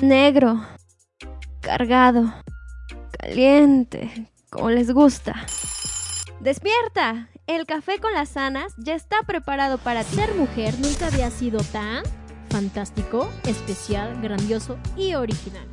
[0.00, 0.60] Negro
[1.62, 2.32] cargado,
[3.18, 5.46] caliente, como les gusta.
[6.40, 7.28] ¡Despierta!
[7.46, 10.74] El café con las sanas ya está preparado para ser mujer.
[10.80, 12.02] Nunca había sido tan
[12.50, 15.66] fantástico, especial, grandioso y original.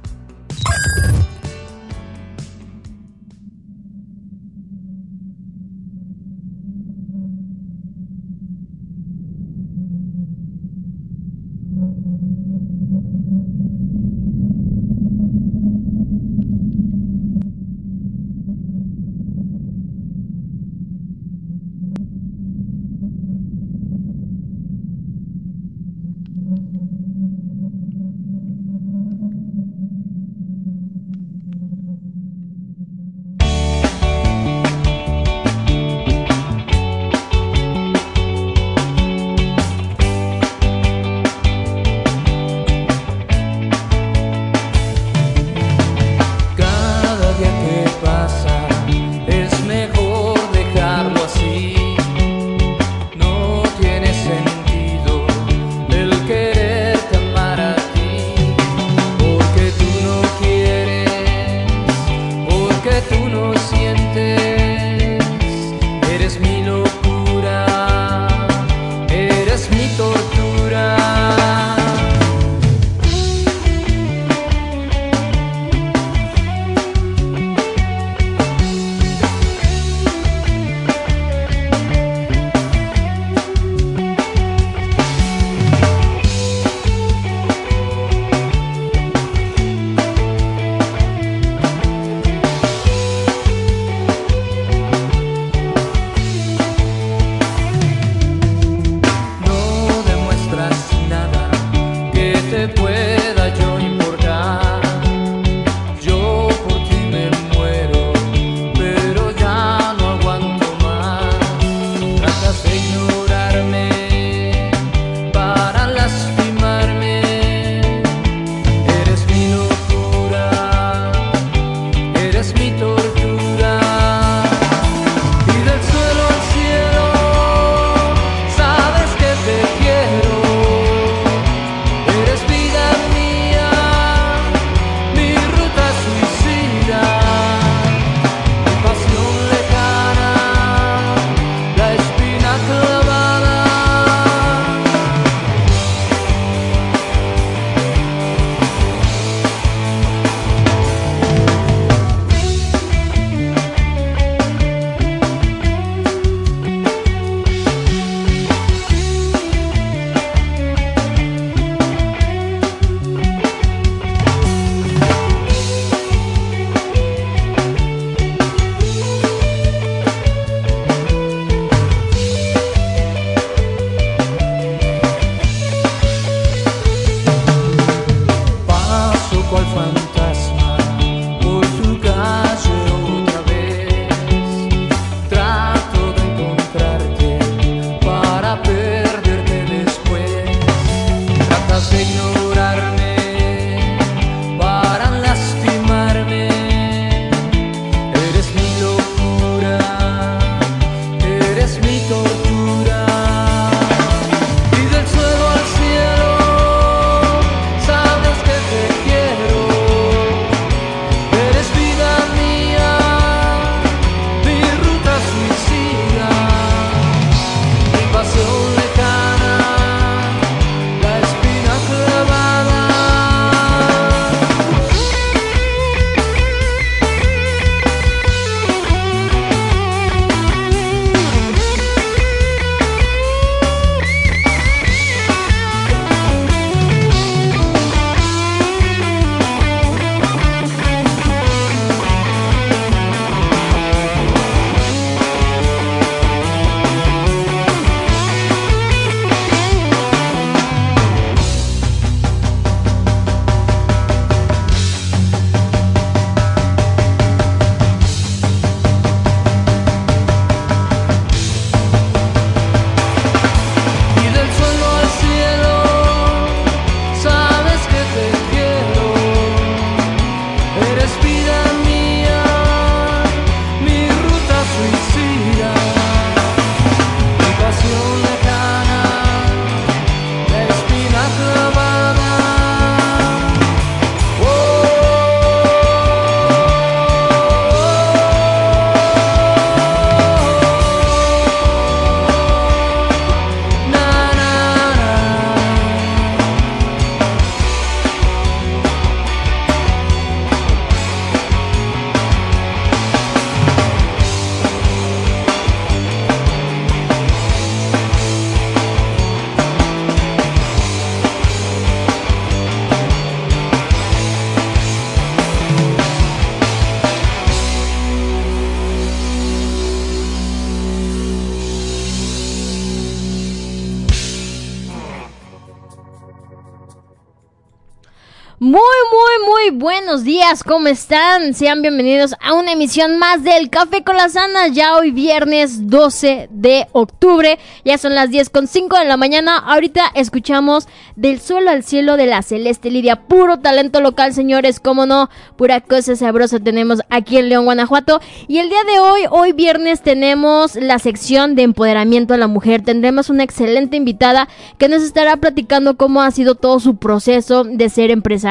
[328.61, 331.53] Muy, muy, muy buenos días, ¿cómo están?
[331.53, 336.49] Sean bienvenidos a una emisión más del Café con las Anas, ya hoy viernes 12
[336.51, 341.71] de octubre, ya son las 10 con 5 de la mañana, ahorita escuchamos Del suelo
[341.71, 346.59] al cielo de la Celeste Lidia, puro talento local, señores, cómo no, pura cosa sabrosa
[346.59, 348.19] tenemos aquí en León, Guanajuato,
[348.49, 352.81] y el día de hoy, hoy viernes, tenemos la sección de empoderamiento a la mujer,
[352.81, 357.87] tendremos una excelente invitada que nos estará platicando cómo ha sido todo su proceso de
[357.87, 358.48] ser empresaria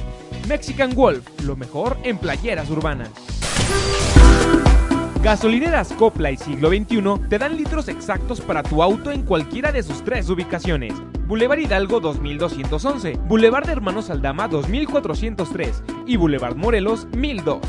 [0.47, 3.11] Mexican Wolf, lo mejor en playeras urbanas.
[5.21, 9.83] Gasolineras Copla y Siglo XXI te dan litros exactos para tu auto en cualquiera de
[9.83, 10.91] sus tres ubicaciones.
[11.27, 17.61] Boulevard Hidalgo 2211, Boulevard de Hermanos Aldama 2403 y Boulevard Morelos 1002.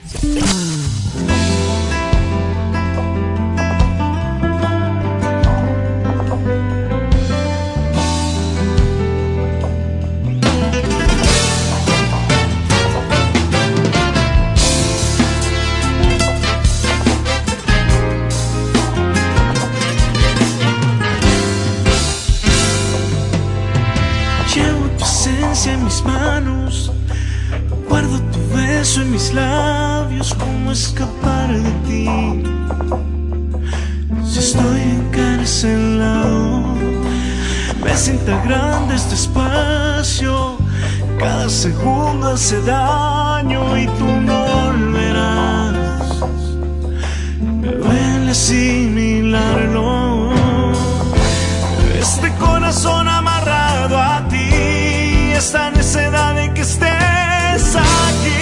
[38.32, 40.58] Siento grande este espacio.
[41.20, 46.22] Cada segundo hace daño y tú no volverás.
[47.42, 50.32] Me duele asimilarlo.
[52.00, 58.41] Este corazón amarrado a ti, esta necesidad de que estés aquí.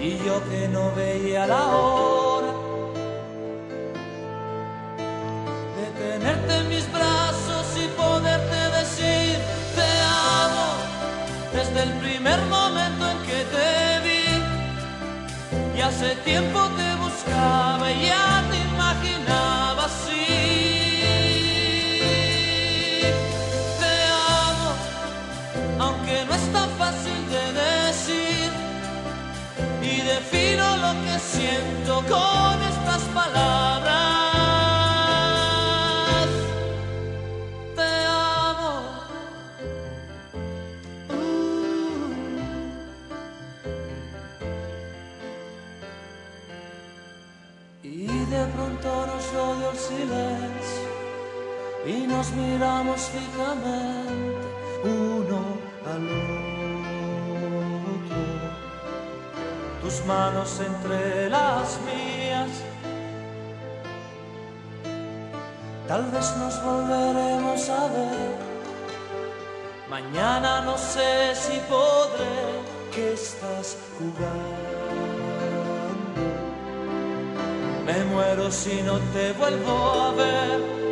[0.00, 2.52] y yo que no veía la hora
[5.76, 9.36] de tenerte en mis brazos y poderte decir
[9.74, 9.88] te
[10.42, 10.68] amo
[11.52, 13.70] desde el primer momento en que te
[14.04, 15.78] vi.
[15.78, 18.25] Y hace tiempo te buscaba y ya
[31.46, 33.86] aliento con estas palabras.
[37.74, 38.74] Te amo.
[41.08, 42.12] Mm.
[47.82, 50.86] Y de pronto nos oyó el silencio
[51.86, 54.46] y nos miramos fijamente
[54.84, 55.40] uno
[55.86, 56.45] al otro.
[59.86, 62.50] tus manos entre las mías.
[65.86, 68.34] Tal vez nos volveremos a ver.
[69.88, 72.36] Mañana no sé si podré
[72.92, 74.66] que estás jugando.
[77.86, 79.76] Me muero si no te vuelvo
[80.06, 80.85] a ver.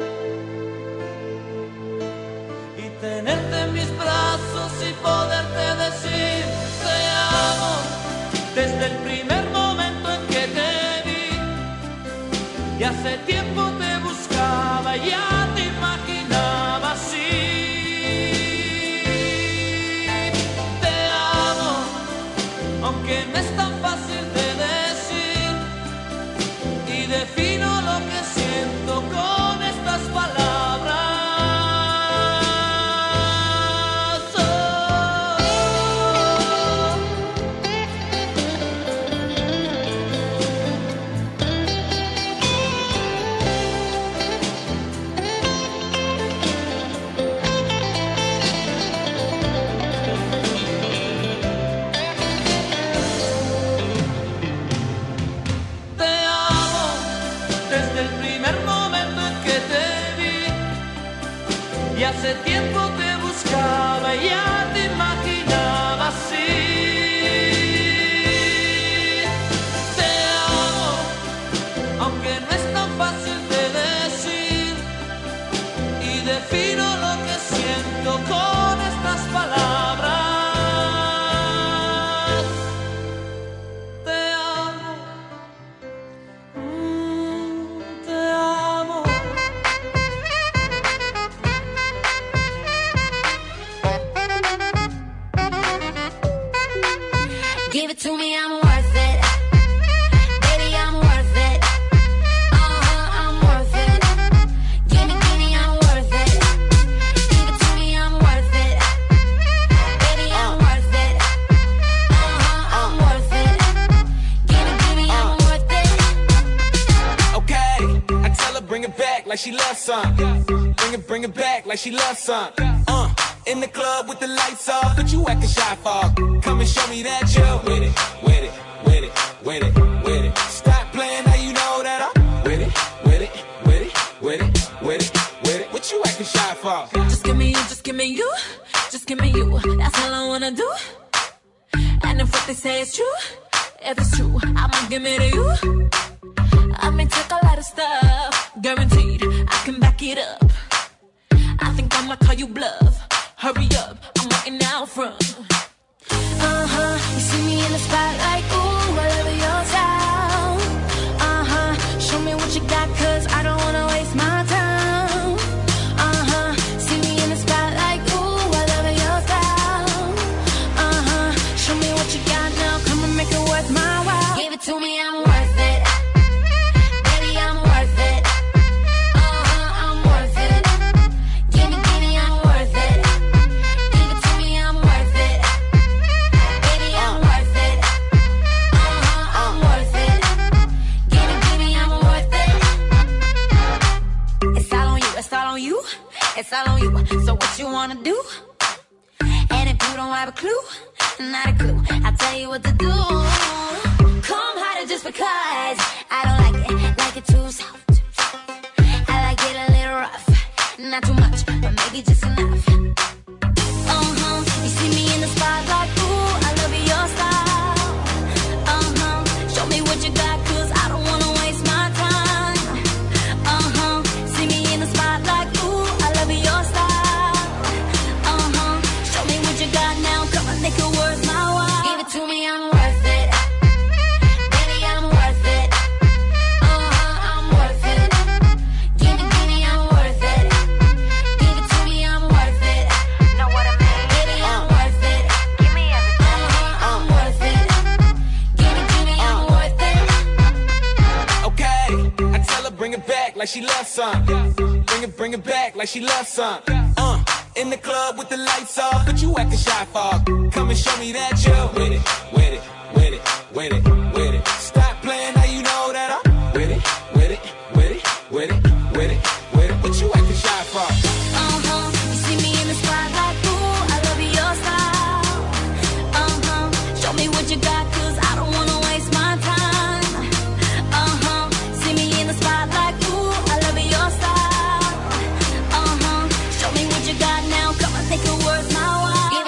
[121.85, 122.64] she loves some.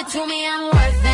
[0.09, 1.06] To me, I'm worth it.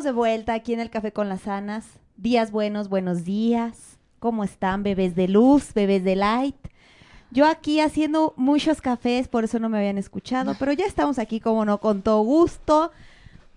[0.00, 1.84] Estamos de vuelta aquí en el Café con las Anas.
[2.16, 3.98] Días buenos, buenos días.
[4.18, 6.56] ¿Cómo están, bebés de luz, bebés de light?
[7.30, 11.38] Yo aquí haciendo muchos cafés, por eso no me habían escuchado, pero ya estamos aquí,
[11.38, 12.92] como no, con todo gusto.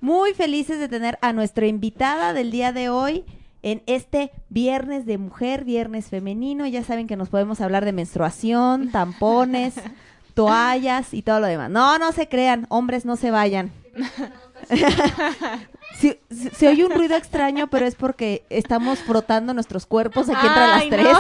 [0.01, 3.23] Muy felices de tener a nuestra invitada del día de hoy
[3.61, 6.67] en este viernes de mujer, viernes femenino.
[6.67, 9.75] Ya saben que nos podemos hablar de menstruación, tampones,
[10.33, 11.69] toallas y todo lo demás.
[11.69, 13.71] No, no se crean, hombres no se vayan.
[15.99, 20.45] Sí, se, se oye un ruido extraño, pero es porque estamos frotando nuestros cuerpos aquí
[20.47, 21.17] entre las tres.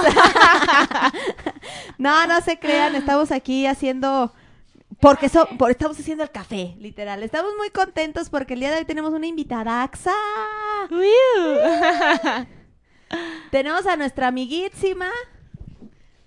[1.97, 2.09] no.
[2.25, 2.27] No.
[2.27, 4.33] no, se crean, estamos aquí haciendo
[4.99, 7.23] porque so- por- estamos haciendo el café, literal.
[7.23, 10.11] Estamos muy contentos porque el día de hoy tenemos una invitada AXA.
[13.51, 15.09] tenemos a nuestra amiguísima.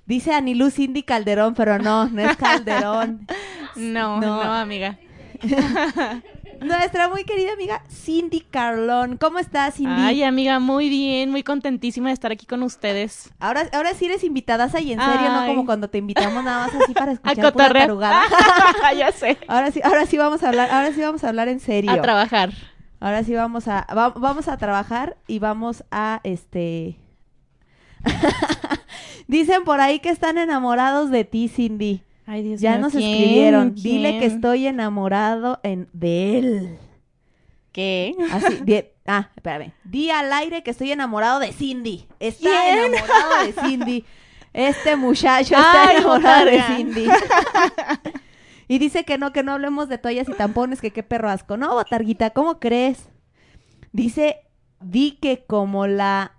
[0.06, 3.26] Dice Anilú Cindy Calderón, pero no, no es Calderón.
[3.74, 4.44] No, No.
[4.44, 4.98] no, amiga.
[6.60, 9.16] Nuestra muy querida amiga Cindy Carlón.
[9.18, 9.90] ¿Cómo estás, Cindy?
[9.94, 13.30] Ay, amiga, muy bien, muy contentísima de estar aquí con ustedes.
[13.38, 16.74] Ahora, ahora sí eres invitada y en serio, no como cuando te invitamos nada más
[16.82, 18.22] así para escuchar pura tarugada.
[18.96, 19.38] ya sé.
[19.48, 21.92] Ahora sí, ahora sí vamos a hablar, ahora sí vamos a hablar en serio.
[21.92, 22.50] A trabajar.
[23.00, 26.96] Ahora sí vamos a va- vamos a trabajar y vamos a este
[29.28, 32.02] Dicen por ahí que están enamorados de ti, Cindy.
[32.26, 33.04] Ay, Dios ya mío, nos ¿quién?
[33.04, 33.74] escribieron.
[33.74, 36.78] Dile que estoy enamorado en de él.
[37.72, 38.14] ¿Qué?
[38.32, 39.72] Así, di- ah, espérame.
[39.84, 42.06] Di al aire que estoy enamorado de Cindy.
[42.18, 42.78] Está ¿Quién?
[42.94, 44.04] enamorado de Cindy.
[44.52, 46.62] Este muchacho está Ay, enamorado de.
[46.62, 47.06] Cindy.
[48.68, 51.56] y dice que no, que no hablemos de toallas y tampones, que qué perro asco.
[51.56, 53.08] No, botarguita, ¿cómo crees?
[53.92, 54.38] Dice,
[54.80, 56.32] di que como la...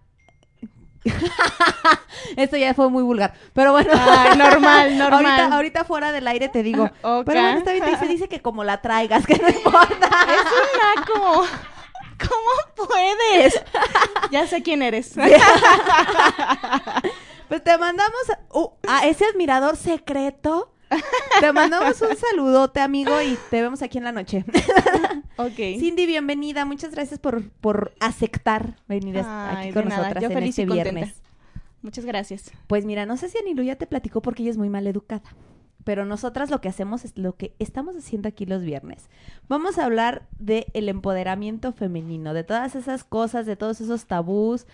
[2.36, 3.34] Esto ya fue muy vulgar.
[3.54, 3.92] Pero bueno.
[3.94, 5.26] Ay, normal, normal.
[5.26, 6.90] Ahorita, ahorita fuera del aire te digo.
[7.02, 7.26] Ok.
[7.26, 10.10] Pero bueno, está bien, te dice, dice que como la traigas, que no importa.
[10.28, 11.46] Es una como...
[12.20, 13.62] ¿Cómo puedes?
[14.32, 15.14] ya sé quién eres.
[17.48, 18.22] Pues te mandamos
[18.54, 20.74] uh, a ese admirador secreto.
[21.40, 24.46] Te mandamos un saludote, amigo, y te vemos aquí en la noche.
[25.38, 25.56] ok.
[25.56, 26.66] Cindy, bienvenida.
[26.66, 30.68] Muchas gracias por, por aceptar venir Ay, aquí con nosotras yo en feliz y este
[30.68, 30.92] contenta.
[30.92, 31.22] viernes.
[31.82, 32.52] Muchas gracias.
[32.68, 35.36] Pues mira, no sé si Anilu ya te platicó porque ella es muy mal educada.
[35.84, 39.10] Pero nosotras lo que hacemos es lo que estamos haciendo aquí los viernes.
[39.48, 44.68] Vamos a hablar del el empoderamiento femenino, de todas esas cosas, de todos esos tabús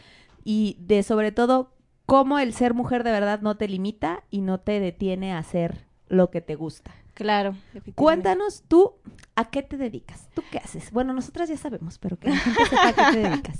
[0.44, 4.60] y de sobre todo cómo el ser mujer de verdad no te limita y no
[4.60, 6.94] te detiene a hacer lo que te gusta.
[7.14, 7.56] Claro.
[7.96, 8.96] Cuéntanos tú,
[9.36, 10.30] ¿a qué te dedicas?
[10.34, 10.92] ¿Tú qué haces?
[10.92, 13.60] Bueno, nosotras ya sabemos, pero que la gente sepa a qué te dedicas.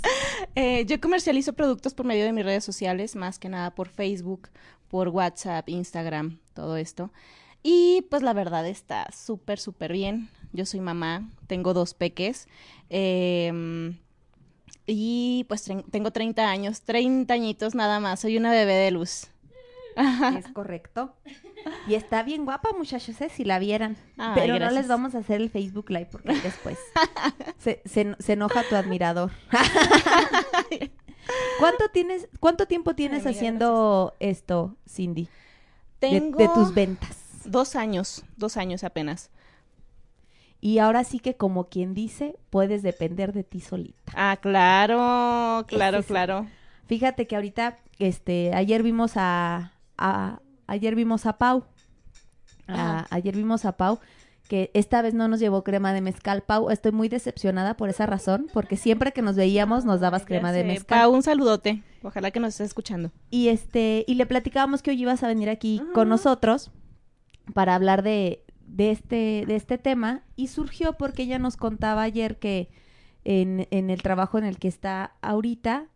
[0.56, 4.50] Eh, yo comercializo productos por medio de mis redes sociales, más que nada por Facebook,
[4.88, 7.12] por WhatsApp, Instagram, todo esto.
[7.64, 10.30] Y pues la verdad está súper, súper bien.
[10.52, 12.48] Yo soy mamá, tengo dos peques.
[12.90, 13.98] em,
[14.86, 18.20] y pues tengo 30 años, 30 añitos nada más.
[18.20, 19.28] Soy una bebé de luz.
[20.38, 21.16] Es correcto.
[21.88, 23.30] Y está bien guapa, muchachos, ¿eh?
[23.30, 23.96] si la vieran.
[24.18, 26.78] Ay, Pero no les vamos a hacer el Facebook Live porque después
[27.58, 29.32] se, se- se enoja tu admirador.
[31.60, 35.30] ¿Cuánto tienes, cuánto tiempo tienes amiga, haciendo esto, Cindy?
[36.00, 37.18] Tengo de tus ventas.
[37.46, 39.30] dos años, dos años apenas.
[40.60, 44.12] Y ahora sí que como quien dice, puedes depender de ti solita.
[44.16, 46.48] Ah, claro, claro, claro.
[46.88, 51.66] Fíjate que ahorita, este, ayer vimos a, a- ayer vimos a Pau.
[52.68, 54.00] A- ayer vimos a Pau,
[54.48, 56.44] que esta vez no nos llevó crema de mezcal.
[56.44, 60.52] Pau, estoy muy decepcionada por esa razón, porque siempre que nos veíamos nos dabas crema
[60.52, 61.00] de mezcal.
[61.02, 61.84] Pau, un saludote.
[62.04, 63.12] Ojalá que nos estés escuchando.
[63.30, 66.72] Y este, y le platicábamos que hoy ibas a venir aquí con nosotros
[67.54, 70.24] para hablar de, de este, de este tema.
[70.36, 72.70] Y surgió porque ella nos contaba ayer que
[73.26, 75.88] en, en el trabajo en el que está ahorita,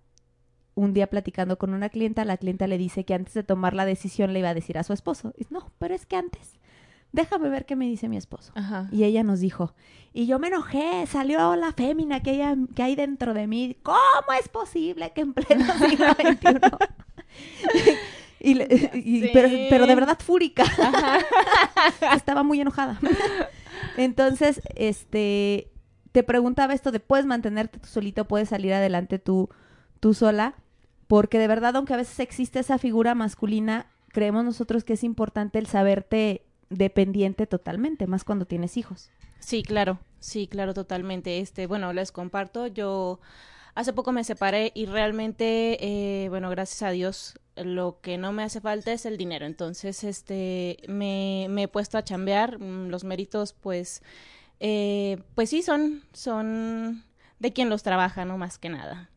[0.78, 3.86] un día platicando con una clienta, la clienta le dice que antes de tomar la
[3.86, 5.34] decisión le iba a decir a su esposo.
[5.38, 6.60] Y, no, pero es que antes,
[7.12, 8.52] déjame ver qué me dice mi esposo.
[8.56, 8.88] Ajá.
[8.92, 9.74] Y ella nos dijo,
[10.14, 13.76] y yo me enojé, salió la fémina que, ella, que hay dentro de mí.
[13.84, 13.98] ¿Cómo
[14.40, 16.60] es posible que en pleno siglo XXI?
[18.40, 19.30] y le- y- Sí.
[19.34, 20.64] pero, pero de verdad fúrica.
[22.16, 23.00] Estaba muy enojada.
[23.98, 25.72] Entonces, este,
[26.12, 28.26] te preguntaba esto de, ¿puedes mantenerte tú solito?
[28.28, 29.50] ¿Puedes salir adelante tú,
[30.00, 30.54] tú sola?
[31.08, 35.60] Porque de verdad, aunque a veces existe esa figura masculina, creemos nosotros que es importante
[35.60, 39.10] el saberte dependiente totalmente, más cuando tienes hijos.
[39.40, 41.40] Sí, claro, sí, claro, totalmente.
[41.40, 43.20] Este, bueno, les comparto, yo
[43.76, 48.44] hace poco me separé y realmente, eh, bueno, gracias a Dios, lo que no me
[48.44, 49.46] hace falta es el dinero.
[49.46, 54.02] Entonces, este, me, me he puesto a chambear, mm, los méritos, pues,
[54.60, 57.04] eh, pues sí, son, son
[57.40, 58.38] de quien los trabaja, ¿no?
[58.38, 59.10] Más que nada.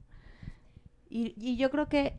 [1.10, 2.14] Y, y yo creo que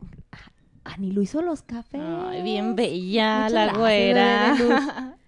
[0.84, 2.00] Ani lo hizo los cafés.
[2.04, 5.16] Ay, bien bella, Muchas la güera.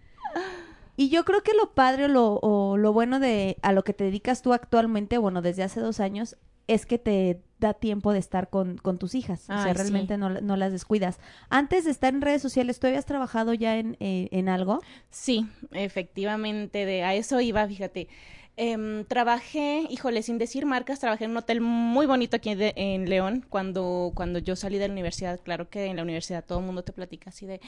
[0.96, 3.92] Y yo creo que lo padre o lo, o lo bueno de a lo que
[3.94, 6.36] te dedicas tú actualmente, bueno, desde hace dos años,
[6.68, 9.42] es que te da tiempo de estar con, con tus hijas.
[9.42, 9.78] o sea, Ay, sí.
[9.78, 11.18] realmente no, no las descuidas.
[11.50, 14.80] Antes de estar en redes sociales, ¿tú habías trabajado ya en, eh, en algo?
[15.10, 18.08] Sí, efectivamente, de a eso iba, fíjate.
[18.56, 23.08] Em, trabajé, híjole, sin decir marcas, trabajé en un hotel muy bonito aquí de- en
[23.10, 25.40] León cuando, cuando yo salí de la universidad.
[25.42, 27.60] Claro que en la universidad todo el mundo te platica así de,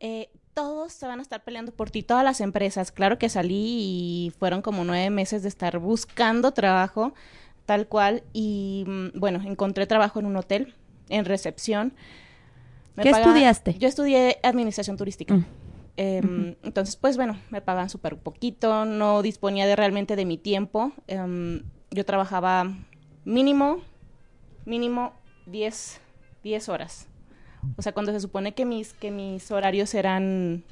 [0.00, 2.92] eh, todos se van a estar peleando por ti, todas las empresas.
[2.92, 3.54] Claro que salí
[4.26, 7.14] y fueron como nueve meses de estar buscando trabajo,
[7.64, 8.22] tal cual.
[8.34, 10.74] Y mm, bueno, encontré trabajo en un hotel,
[11.08, 11.94] en recepción.
[12.96, 13.74] Me ¿Qué pagaba- estudiaste?
[13.78, 15.32] Yo estudié administración turística.
[15.34, 15.46] Mm.
[16.00, 20.92] Em, Entonces, pues bueno, me pagaban súper poquito, no disponía de realmente de mi tiempo.
[21.08, 22.72] Em, yo trabajaba
[23.24, 23.82] mínimo,
[24.64, 25.12] mínimo
[25.46, 26.00] 10,
[26.44, 27.08] 10 horas.
[27.76, 30.62] O sea, cuando se supone que mis, que mis horarios eran,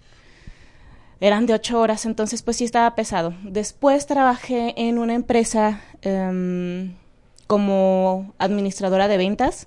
[1.19, 3.35] eran de 8 horas, entonces pues sí estaba pesado.
[3.43, 6.95] Después trabajé en una empresa em,
[7.49, 9.67] como administradora de ventas.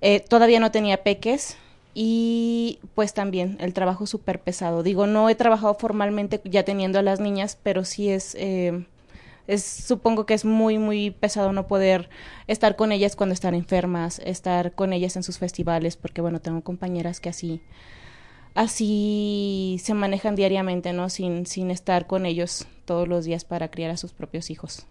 [0.00, 1.56] Eh, todavía no tenía peques
[1.94, 4.82] y pues también el trabajo súper pesado.
[4.82, 8.86] Digo, no he trabajado formalmente ya teniendo a las niñas, pero sí es, eh,
[9.46, 12.08] es, supongo que es muy, muy pesado no poder
[12.46, 16.62] estar con ellas cuando están enfermas, estar con ellas en sus festivales, porque bueno, tengo
[16.62, 17.60] compañeras que así,
[18.54, 21.08] así se manejan diariamente, ¿no?
[21.08, 24.86] Sin, sin estar con ellos todos los días para criar a sus propios hijos.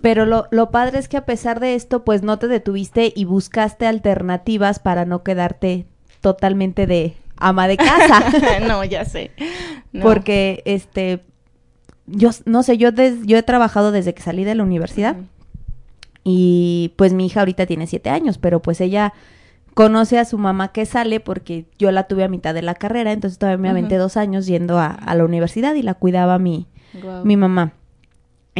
[0.00, 3.24] Pero lo, lo padre es que a pesar de esto, pues no te detuviste y
[3.24, 5.86] buscaste alternativas para no quedarte
[6.20, 8.24] totalmente de ama de casa.
[8.68, 9.30] no, ya sé.
[9.92, 10.04] No.
[10.04, 11.24] Porque, este,
[12.06, 15.16] yo no sé, yo, des- yo he trabajado desde que salí de la universidad
[16.24, 19.12] y pues mi hija ahorita tiene siete años, pero pues ella
[19.74, 23.12] conoce a su mamá que sale porque yo la tuve a mitad de la carrera,
[23.12, 26.66] entonces todavía me aventé dos años yendo a, a la universidad y la cuidaba mi
[27.36, 27.72] mamá.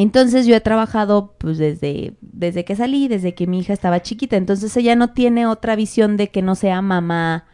[0.00, 4.36] Entonces yo he trabajado pues desde, desde que salí, desde que mi hija estaba chiquita,
[4.36, 7.46] entonces ella no tiene otra visión de que no sea mamá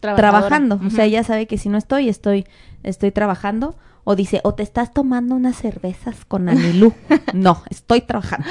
[0.00, 0.80] trabajando.
[0.86, 2.46] O sea, ella sabe que si no estoy, estoy,
[2.82, 3.76] estoy trabajando.
[4.02, 6.94] O dice, o te estás tomando unas cervezas con Anilú.
[7.34, 8.46] no, estoy trabajando.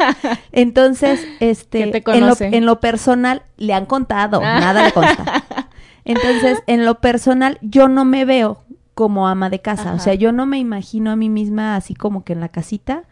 [0.52, 4.60] Entonces, este, ¿Qué te en, lo, en lo personal, le han contado, Ah.
[4.60, 5.42] nada le consta.
[6.04, 8.62] Entonces, en lo personal, yo no me veo
[9.00, 9.94] como ama de casa.
[9.94, 13.04] O sea, yo no me imagino a mí misma así como que en la casita,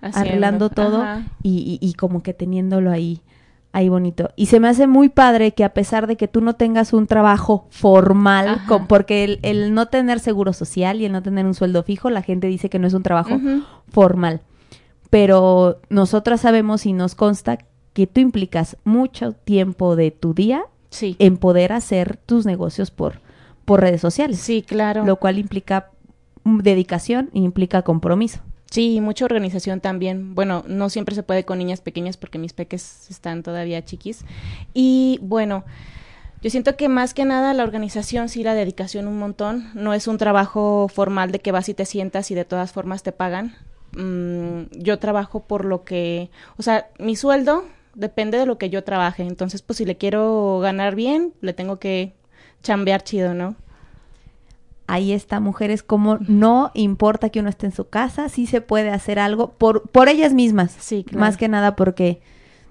[0.00, 1.04] Haciendo, arreglando todo
[1.42, 3.20] y, y- y como que teniéndolo ahí,
[3.72, 4.30] ahí bonito.
[4.36, 7.06] Y se me hace muy padre que a pesar de que tú no tengas un
[7.06, 11.52] trabajo formal, con- porque el, el no tener seguro social y el no tener un
[11.54, 13.38] sueldo fijo, la gente dice que no es un trabajo
[13.88, 14.40] formal.
[15.10, 17.58] Pero nosotras sabemos y nos consta
[17.92, 21.16] que tú implicas mucho tiempo de tu día Sí.
[21.18, 23.20] en poder hacer tus negocios por,
[23.64, 24.38] por redes sociales.
[24.38, 25.04] Sí, claro.
[25.04, 25.90] Lo cual implica
[26.44, 28.40] mm, dedicación e implica compromiso.
[28.70, 30.34] Sí, mucha organización también.
[30.34, 34.24] Bueno, no siempre se puede con niñas pequeñas porque mis peques están todavía chiquis.
[34.72, 35.64] Y bueno,
[36.42, 39.70] yo siento que más que nada la organización, sí, la dedicación un montón.
[39.74, 43.02] No es un trabajo formal de que vas y te sientas y de todas formas
[43.02, 43.54] te pagan.
[43.96, 48.82] Mm, yo trabajo por lo que, o sea, mi sueldo depende de lo que yo
[48.84, 49.22] trabaje.
[49.22, 52.12] Entonces, pues si le quiero ganar bien, le tengo que
[52.64, 53.54] chambear chido, ¿no?
[54.86, 58.90] Ahí está, mujeres, como no importa que uno esté en su casa, sí se puede
[58.90, 60.74] hacer algo por, por ellas mismas.
[60.78, 61.20] Sí, claro.
[61.20, 62.20] Más que nada porque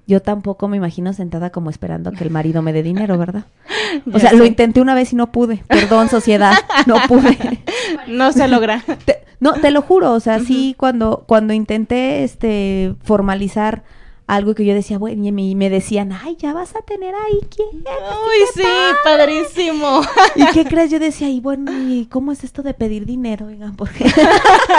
[0.06, 3.46] yo tampoco me imagino sentada como esperando que el marido me dé dinero, ¿verdad?
[4.14, 5.64] O sea, lo intenté una vez y no pude.
[5.68, 6.54] Perdón, sociedad,
[6.88, 7.38] no pude.
[8.08, 8.84] No se logra.
[9.06, 13.84] Te- no, te lo juro, o sea, sí, cuando, cuando intenté este formalizar
[14.26, 17.68] algo que yo decía, bueno, y me, decían, ay, ya vas a tener ahí, ¿quién?
[17.74, 18.64] Uy, sí,
[19.04, 20.02] padrísimo.
[20.36, 20.92] ¿Y qué crees?
[20.92, 23.48] Yo decía, y bueno, ¿y cómo es esto de pedir dinero?
[23.48, 24.06] Oigan, porque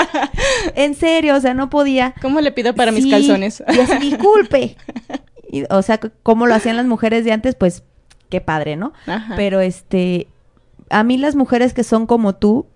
[0.74, 2.14] en serio, o sea, no podía.
[2.22, 3.62] ¿Cómo le pido para mis calzones?
[3.68, 4.76] Y así, disculpe.
[5.50, 7.82] Y, o sea, como lo hacían las mujeres de antes, pues
[8.30, 8.92] qué padre, ¿no?
[9.06, 9.34] Ajá.
[9.36, 10.28] Pero este,
[10.88, 12.66] a mí las mujeres que son como tú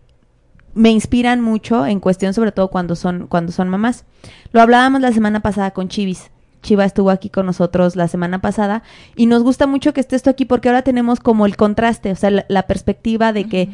[0.75, 4.05] me inspiran mucho en cuestión, sobre todo cuando son cuando son mamás.
[4.53, 6.31] Lo hablábamos la semana pasada con Chivis.
[6.63, 8.83] Chiva estuvo aquí con nosotros la semana pasada
[9.17, 12.17] y nos gusta mucho que esté esto aquí porque ahora tenemos como el contraste, o
[12.17, 13.71] sea, la, la perspectiva de que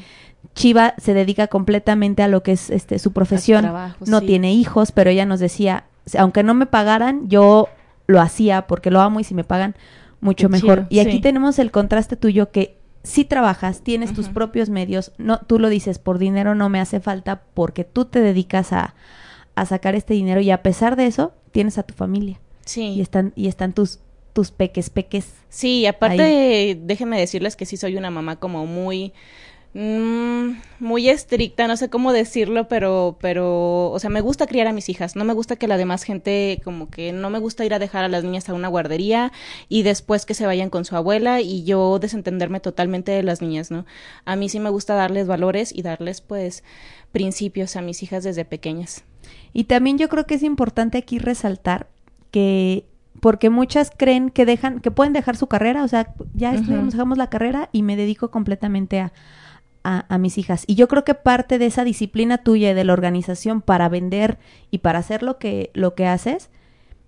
[0.55, 4.27] Chiva se dedica completamente a lo que es este su profesión, trabajo, no sí.
[4.27, 5.85] tiene hijos, pero ella nos decía,
[6.19, 7.69] aunque no me pagaran, yo
[8.07, 9.75] lo hacía porque lo amo y si me pagan
[10.21, 10.79] mucho Qué mejor.
[10.81, 11.21] chido, y aquí sí.
[11.21, 15.99] tenemos el contraste tuyo que si trabajas, tienes tus propios medios, no tú lo dices,
[15.99, 18.95] por dinero no me hace falta porque tú te dedicas a,
[19.55, 22.95] a sacar este dinero y a pesar de eso tienes a tu familia Sí.
[22.95, 24.01] y están y están tus
[24.35, 25.33] tus peques peques.
[25.49, 29.13] Sí, y aparte, déjenme decirles que sí soy una mamá como muy,
[29.75, 34.73] mm, muy estricta, no sé cómo decirlo, pero, pero, o sea, me gusta criar a
[34.73, 37.75] mis hijas, no me gusta que la demás gente, como que no me gusta ir
[37.75, 39.31] a dejar a las niñas a una guardería
[39.69, 43.71] y después que se vayan con su abuela y yo desentenderme totalmente de las niñas,
[43.71, 43.87] ¿no?
[44.25, 46.65] A mí sí me gusta darles valores y darles, pues,
[47.13, 49.05] principios a mis hijas desde pequeñas.
[49.53, 51.94] Y también yo creo que es importante aquí resaltar
[52.35, 52.89] que
[53.21, 57.17] porque muchas creen que dejan que pueden dejar su carrera, o sea, ya estudiamos, dejamos
[57.17, 59.13] la carrera y me dedico completamente a,
[59.85, 60.65] a, a mis hijas.
[60.67, 64.41] Y yo creo que parte de esa disciplina tuya y de la organización para vender
[64.73, 66.51] y para hacer lo que, lo que haces,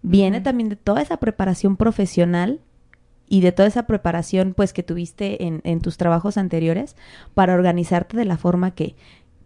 [0.00, 2.60] viene también de toda esa preparación profesional
[3.28, 6.94] y de toda esa preparación pues que tuviste en, en tus trabajos anteriores
[7.34, 8.94] para organizarte de la forma que,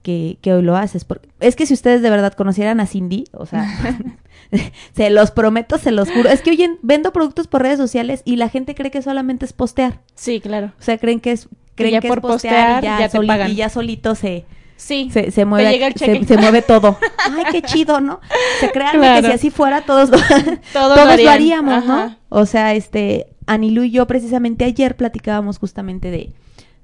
[0.03, 1.07] que, que hoy lo haces.
[1.07, 3.67] Porque es que si ustedes de verdad conocieran a Cindy, o sea,
[4.97, 6.29] se los prometo, se los juro.
[6.29, 9.53] Es que oye, vendo productos por redes sociales y la gente cree que solamente es
[9.53, 10.01] postear.
[10.15, 10.73] Sí, claro.
[10.79, 13.09] O sea, creen que es creen ya que por es postear postear y ya, ya
[13.09, 13.51] te soli- pagan.
[13.51, 14.45] y ya solito se,
[14.77, 15.11] Sí.
[15.13, 16.99] se, se mueve llega el se, se mueve todo.
[17.37, 18.21] Ay, qué chido, ¿no?
[18.61, 22.17] Se crean que si así fuera todos lo, Todos todos lo haríamos, ¿no?
[22.29, 26.33] O sea, este Anilu y yo precisamente ayer platicábamos justamente de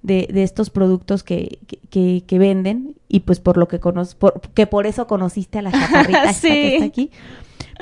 [0.02, 4.14] de, de estos productos que, que, que- que venden y pues por lo que conoces,
[4.14, 6.74] por, que por eso conociste a la chaparrita esta que Sí.
[6.74, 7.10] está aquí.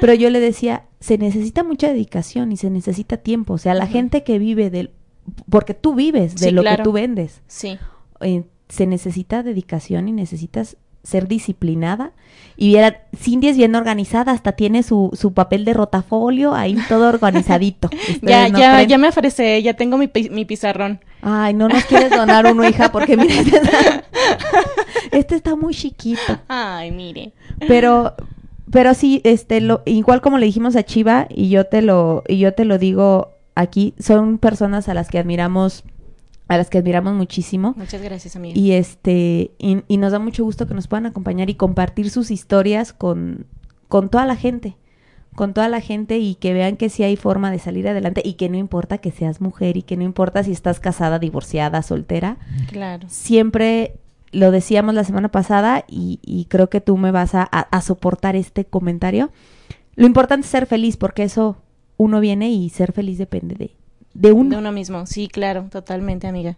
[0.01, 3.55] Pero yo le decía, se necesita mucha dedicación y se necesita tiempo.
[3.55, 4.91] O sea, la gente que vive del,
[5.51, 6.79] porque tú vives de Sí, lo claro.
[6.79, 7.79] que tú vendes Sí.
[8.21, 12.13] eh, se necesita dedicación y necesitas ser disciplinada.
[12.57, 17.09] Y vieran, Cindy es bien organizada, hasta tiene su, su papel de rotafolio ahí todo
[17.11, 17.91] organizadito.
[18.23, 18.89] Ya, no ya, creen.
[18.89, 21.01] ya me ofrecé, ya tengo mi, mi pizarrón.
[21.21, 24.05] Ay, no nos quieres donar uno, hija, porque mira, este está,
[25.13, 26.39] este está muy chiquito.
[26.49, 27.33] Ay, mire.
[27.69, 28.15] Pero,
[28.75, 32.39] pero sí, este, lo, igual como le dijimos a Chiva, y yo te lo, y
[32.39, 35.85] yo te lo digo aquí, son personas a las que admiramos,
[36.49, 37.75] a las que admiramos muchísimo.
[37.77, 38.59] Muchas gracias, amiga.
[38.59, 42.33] Y este, y, y nos da mucho gusto que nos puedan acompañar y compartir sus
[42.33, 43.47] historias con,
[43.87, 44.77] con toda la gente.
[45.37, 48.35] Con toda la gente y que vean que sí hay forma de salir adelante y
[48.35, 52.39] que no importa que seas mujer y que no importa si estás casada, divorciada, soltera.
[52.71, 53.07] Claro.
[53.09, 54.01] Siempre
[54.35, 58.37] lo decíamos la semana pasada y, y creo que tú me vas a, a, soportar
[58.37, 59.31] este comentario.
[59.94, 61.57] Lo importante es ser feliz porque eso
[61.97, 63.77] uno viene y ser feliz depende de,
[64.12, 64.51] de uno.
[64.51, 66.57] De uno mismo, sí, claro, totalmente, amiga.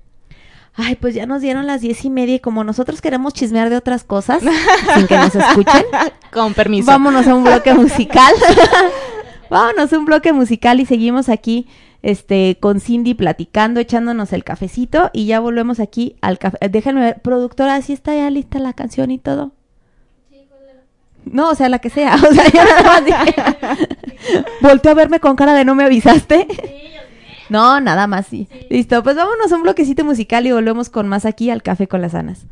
[0.74, 3.76] Ay, pues ya nos dieron las diez y media y como nosotros queremos chismear de
[3.76, 4.42] otras cosas
[4.94, 5.84] sin que nos escuchen.
[6.32, 6.86] Con permiso.
[6.86, 8.34] Vámonos a un bloque musical.
[9.50, 11.66] vámonos a un bloque musical y seguimos aquí
[12.06, 16.56] este, con Cindy platicando, echándonos el cafecito y ya volvemos aquí al café.
[16.60, 19.50] Eh, déjenme ver, productora, si ¿sí está ya lista la canción y todo?
[21.24, 22.14] No, o sea, la que sea.
[22.30, 23.34] O sea, yo nada más dije.
[24.60, 26.46] Volteo a verme con cara de no me avisaste.
[27.48, 28.48] No, nada más, sí.
[28.50, 28.66] sí.
[28.70, 32.02] Listo, pues vámonos a un bloquecito musical y volvemos con más aquí al Café con
[32.02, 32.44] las Anas.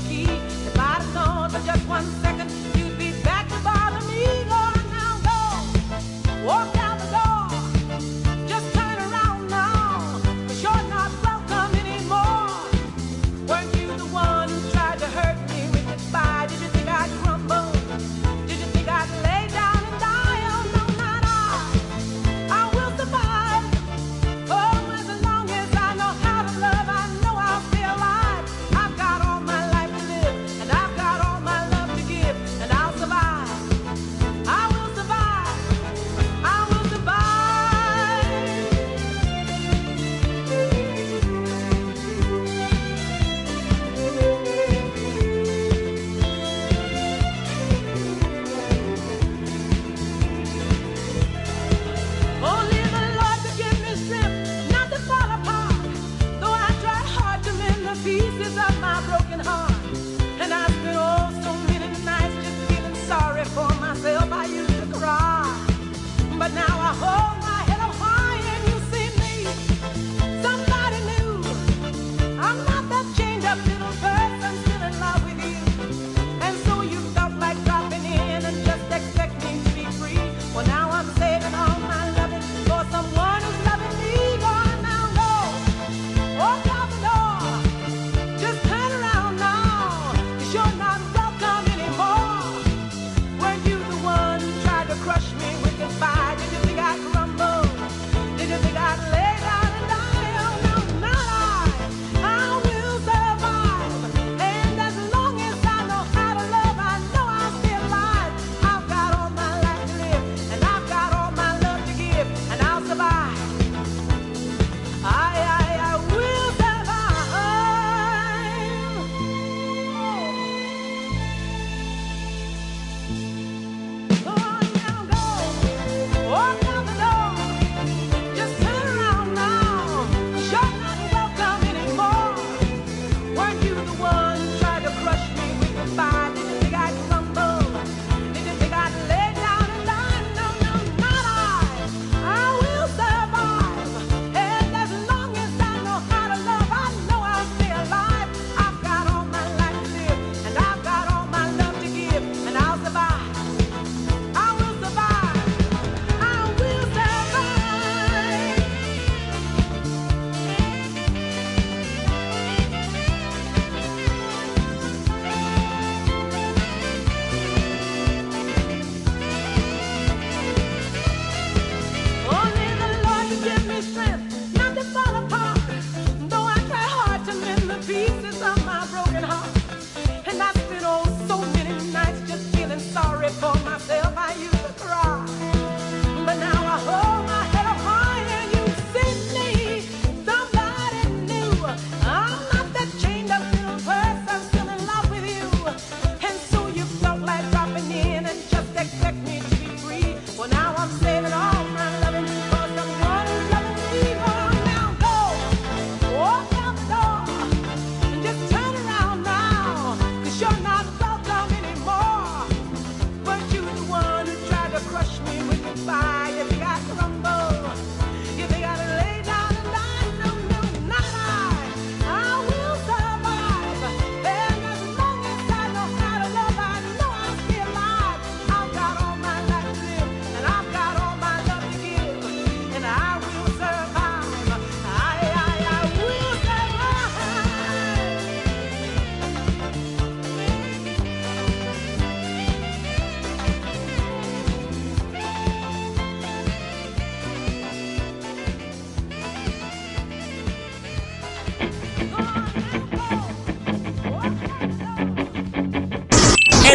[0.00, 0.57] Cherokee.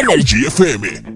[0.04, 1.13] Energy FM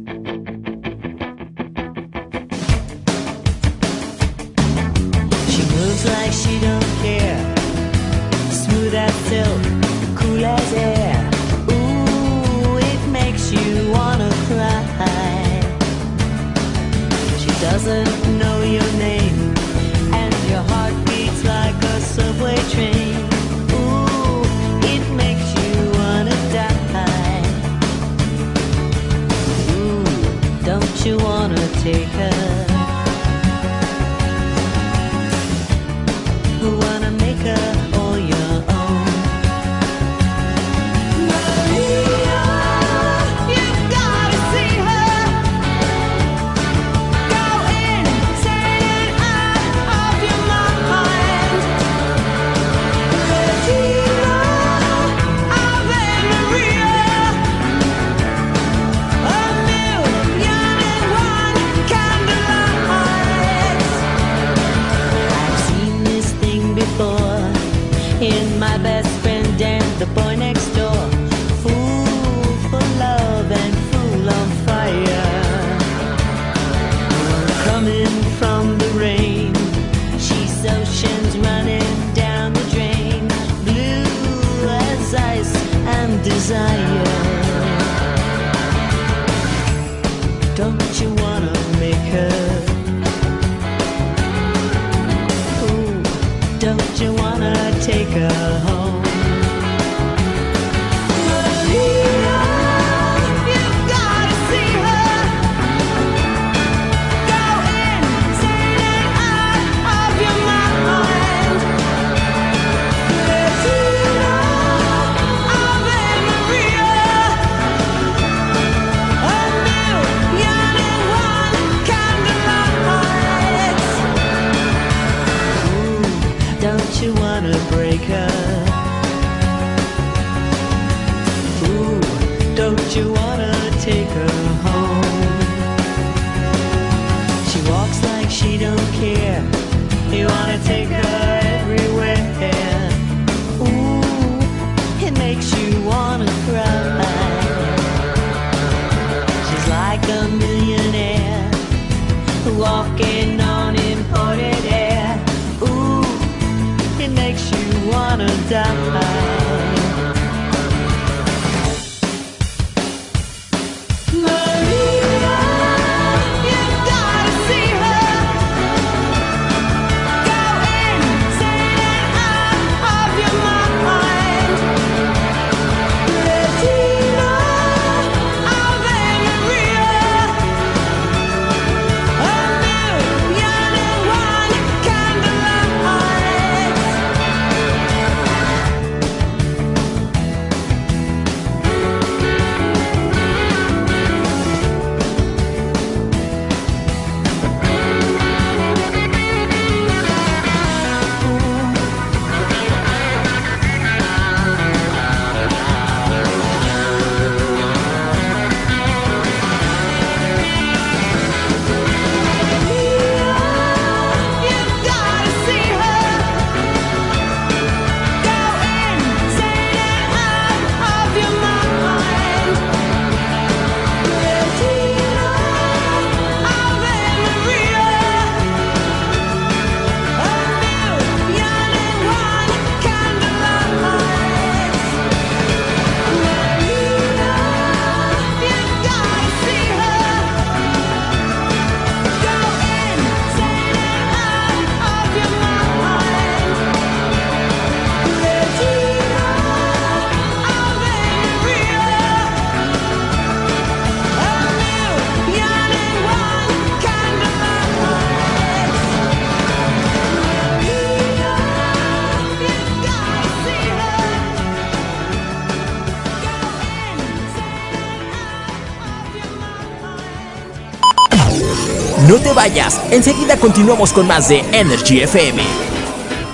[272.90, 275.42] Enseguida continuamos con más de Energy FM.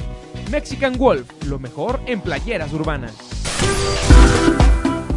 [0.49, 3.17] Mexican Wolf, lo mejor en playeras urbanas.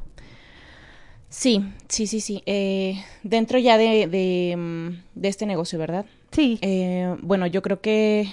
[1.29, 2.43] Sí, sí, sí, sí.
[2.45, 6.05] Eh, dentro ya de, de, mm, de este negocio, ¿verdad?
[6.31, 6.57] Sí.
[6.61, 8.27] Eh, bueno, yo creo que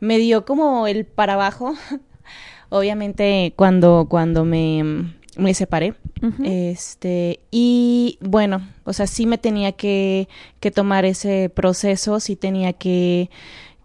[0.00, 1.74] me dio como el para abajo.
[2.70, 5.94] Obviamente cuando, cuando me, mm, me separé.
[6.42, 12.72] Este, y bueno, o sea, sí me tenía que, que tomar ese proceso, sí tenía
[12.72, 13.30] que,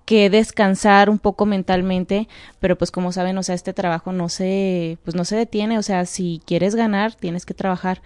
[0.05, 2.27] que descansar un poco mentalmente,
[2.59, 5.83] pero pues como saben, o sea, este trabajo no se, pues no se detiene, o
[5.83, 8.01] sea, si quieres ganar, tienes que trabajar.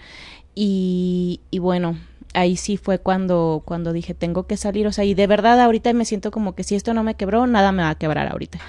[0.54, 1.98] Y, y bueno,
[2.34, 5.91] ahí sí fue cuando, cuando dije, tengo que salir, o sea, y de verdad ahorita
[5.93, 8.60] me siento como que si esto no me quebró, nada me va a quebrar ahorita.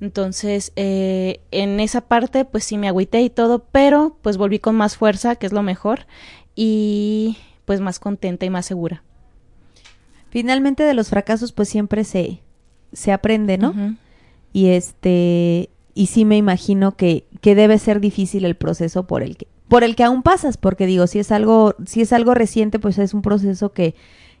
[0.00, 4.76] Entonces, eh, en esa parte, pues sí me agüité y todo, pero pues volví con
[4.76, 6.06] más fuerza, que es lo mejor,
[6.54, 9.02] y pues más contenta y más segura.
[10.30, 12.42] Finalmente de los fracasos pues siempre se,
[12.96, 13.74] se aprende, ¿no?
[14.52, 19.36] Y este, y sí me imagino que, que debe ser difícil el proceso por el
[19.36, 22.78] que, por el que aún pasas, porque digo, si es algo, si es algo reciente,
[22.78, 23.94] pues es un proceso que,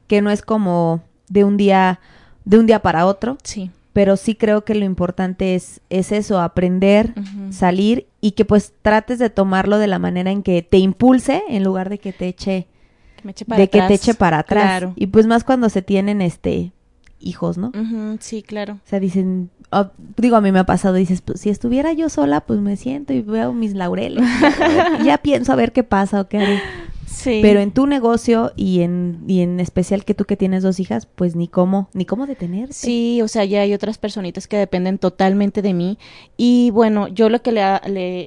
[0.06, 2.00] que no es como de un día,
[2.46, 3.36] de un día para otro.
[3.42, 3.70] Sí.
[3.92, 7.14] Pero sí creo que lo importante es, es eso, aprender,
[7.50, 11.62] salir y que pues trates de tomarlo de la manera en que te impulse en
[11.64, 12.68] lugar de que te eche,
[13.16, 14.00] Que me eche para de que te atrás.
[14.00, 14.64] eche para atrás.
[14.64, 14.92] Claro.
[14.96, 16.72] Y pues más cuando se tienen este
[17.20, 17.72] hijos, ¿no?
[18.20, 18.74] Sí, claro.
[18.74, 22.08] O sea, dicen, ah, digo, a mí me ha pasado, dices, pues si estuviera yo
[22.08, 24.24] sola, pues me siento y veo mis laureles.
[24.40, 26.62] ya, ya pienso a ver qué pasa o qué haré.
[27.06, 27.40] Sí.
[27.42, 31.06] Pero en tu negocio y en, y en especial que tú que tienes dos hijas,
[31.06, 32.74] pues ni cómo, ni cómo detenerte.
[32.74, 35.98] Sí, o sea, ya hay otras personitas que dependen totalmente de mí.
[36.36, 37.80] Y bueno, yo lo que le,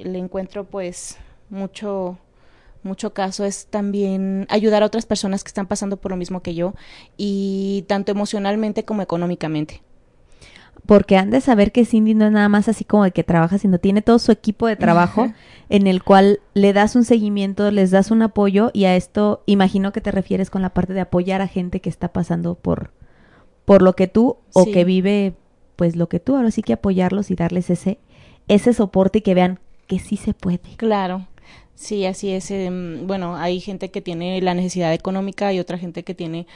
[0.04, 1.18] le encuentro pues
[1.50, 2.18] mucho,
[2.82, 6.54] mucho caso es también ayudar a otras personas que están pasando por lo mismo que
[6.54, 6.74] yo
[7.16, 9.82] y tanto emocionalmente como económicamente.
[10.86, 13.58] Porque han de saber que Cindy no es nada más así como de que trabaja,
[13.58, 15.30] sino tiene todo su equipo de trabajo
[15.68, 19.92] en el cual le das un seguimiento, les das un apoyo y a esto imagino
[19.92, 22.92] que te refieres con la parte de apoyar a gente que está pasando por,
[23.66, 24.72] por lo que tú o Sí.
[24.72, 25.34] que vive
[25.76, 27.98] pues lo que tú, ahora sí que apoyarlos y darles ese,
[28.48, 30.60] ese soporte y que vean que sí se puede.
[30.76, 31.26] Claro.
[31.80, 32.50] Sí, así es.
[32.50, 36.46] em, bueno, hay gente que tiene la necesidad económica y otra gente que tiene,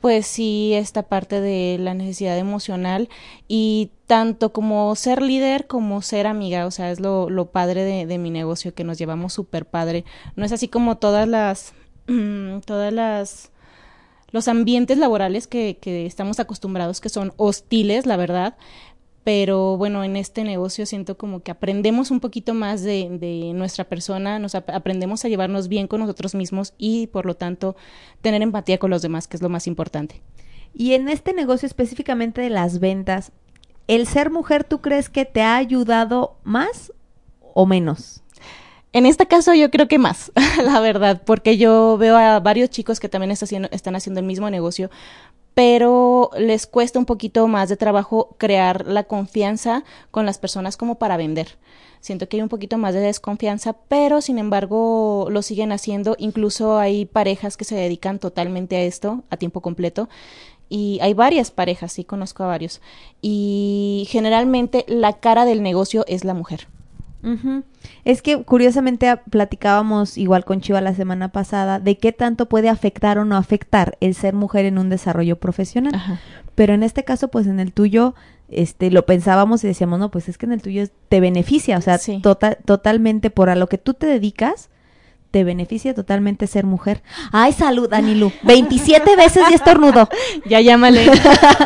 [0.00, 3.10] pues sí, esta parte de la necesidad emocional
[3.46, 8.06] y tanto como ser líder como ser amiga, o sea, es lo, lo padre de,
[8.06, 10.04] de mi negocio que nos llevamos súper padre.
[10.34, 11.74] No es así como todas las,
[12.64, 13.50] todas las,
[14.32, 18.56] los ambientes laborales que, que estamos acostumbrados que son hostiles, la verdad,
[19.24, 23.84] pero bueno, en este negocio siento como que aprendemos un poquito más de, de nuestra
[23.84, 27.76] persona, nos ap- aprendemos a llevarnos bien con nosotros mismos y por lo tanto
[28.22, 30.22] tener empatía con los demás, que es lo más importante.
[30.72, 33.32] Y en este negocio específicamente de las ventas,
[33.88, 36.92] ¿el ser mujer tú crees que te ha ayudado más
[37.54, 38.22] o menos?
[38.92, 40.32] En este caso yo creo que más,
[40.64, 44.26] la verdad, porque yo veo a varios chicos que también está haciendo- están haciendo el
[44.26, 44.90] mismo negocio,
[45.54, 50.98] pero les cuesta un poquito más de trabajo crear la confianza con las personas como
[50.98, 51.58] para vender.
[52.00, 56.16] Siento que hay un poquito más de desconfianza, pero sin embargo lo siguen haciendo.
[56.18, 60.08] Incluso hay parejas que se dedican totalmente a esto, a tiempo completo.
[60.70, 62.80] Y hay varias parejas, sí, conozco a varios.
[63.20, 66.68] Y generalmente la cara del negocio es la mujer.
[68.04, 72.68] Es que curiosamente a- platicábamos igual con Chiva la semana pasada de qué tanto puede
[72.68, 75.92] afectar o no afectar el ser mujer en un desarrollo profesional.
[76.54, 78.14] Pero en este caso, pues en el tuyo,
[78.48, 81.80] este, lo pensábamos y decíamos, no, pues es que en el tuyo te beneficia, o
[81.80, 84.68] sea, tota- totalmente por a lo que tú te dedicas,
[85.30, 87.02] te beneficia totalmente ser mujer.
[87.32, 88.32] Ay, salud, Anilu.
[88.42, 90.08] 27 veces y estornudo.
[90.46, 91.06] Ya llámale.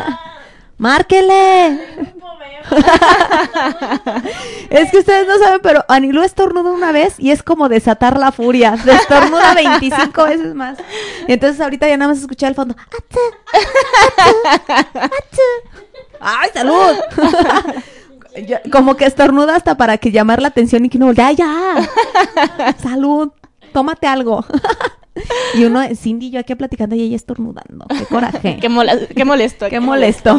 [0.77, 1.79] ¡Márquele!
[4.69, 8.31] es que ustedes no saben, pero Anilu estornuda una vez y es como desatar la
[8.31, 8.77] furia.
[8.77, 10.77] Se estornuda 25 veces más.
[11.27, 12.75] Y entonces ahorita ya nada más escuché al fondo.
[16.19, 16.95] ¡Ay, salud!
[18.47, 21.37] Ya- como que estornuda hasta para que llamar la atención y que uno voltea, ¡ay,
[21.37, 22.75] ya!
[22.83, 23.31] ¡Salud!
[23.71, 24.43] Tómate algo.
[25.53, 27.85] y uno, Cindy y yo aquí platicando y ella estornudando.
[27.87, 28.57] ¡Qué coraje!
[28.59, 29.69] Qué, mola- qué molesto.
[29.69, 30.37] ¡Qué molesto!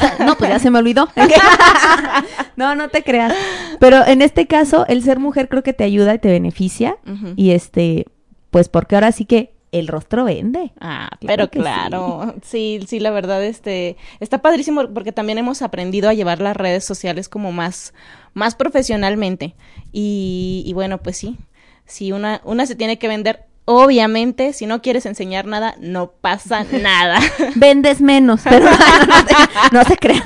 [0.24, 1.08] No, pues ya se me olvidó.
[2.56, 3.34] no, no te creas.
[3.78, 6.96] Pero en este caso, el ser mujer creo que te ayuda y te beneficia.
[7.36, 8.06] Y este,
[8.50, 10.72] pues porque ahora sí que el rostro vende.
[10.80, 11.62] Ah, Claro pero que sí.
[11.62, 12.80] claro, sí.
[12.86, 17.28] sí, la verdad, este, está padrísimo porque también hemos aprendido a llevar las redes sociales
[17.28, 17.94] como más,
[18.34, 19.54] más profesionalmente.
[19.92, 21.38] Y, y bueno, pues sí,
[21.84, 26.64] si una, una se tiene que vender, obviamente, si no quieres enseñar nada, no pasa
[26.82, 27.20] nada.
[27.54, 30.22] Vendes menos, pero no, se, no se crean.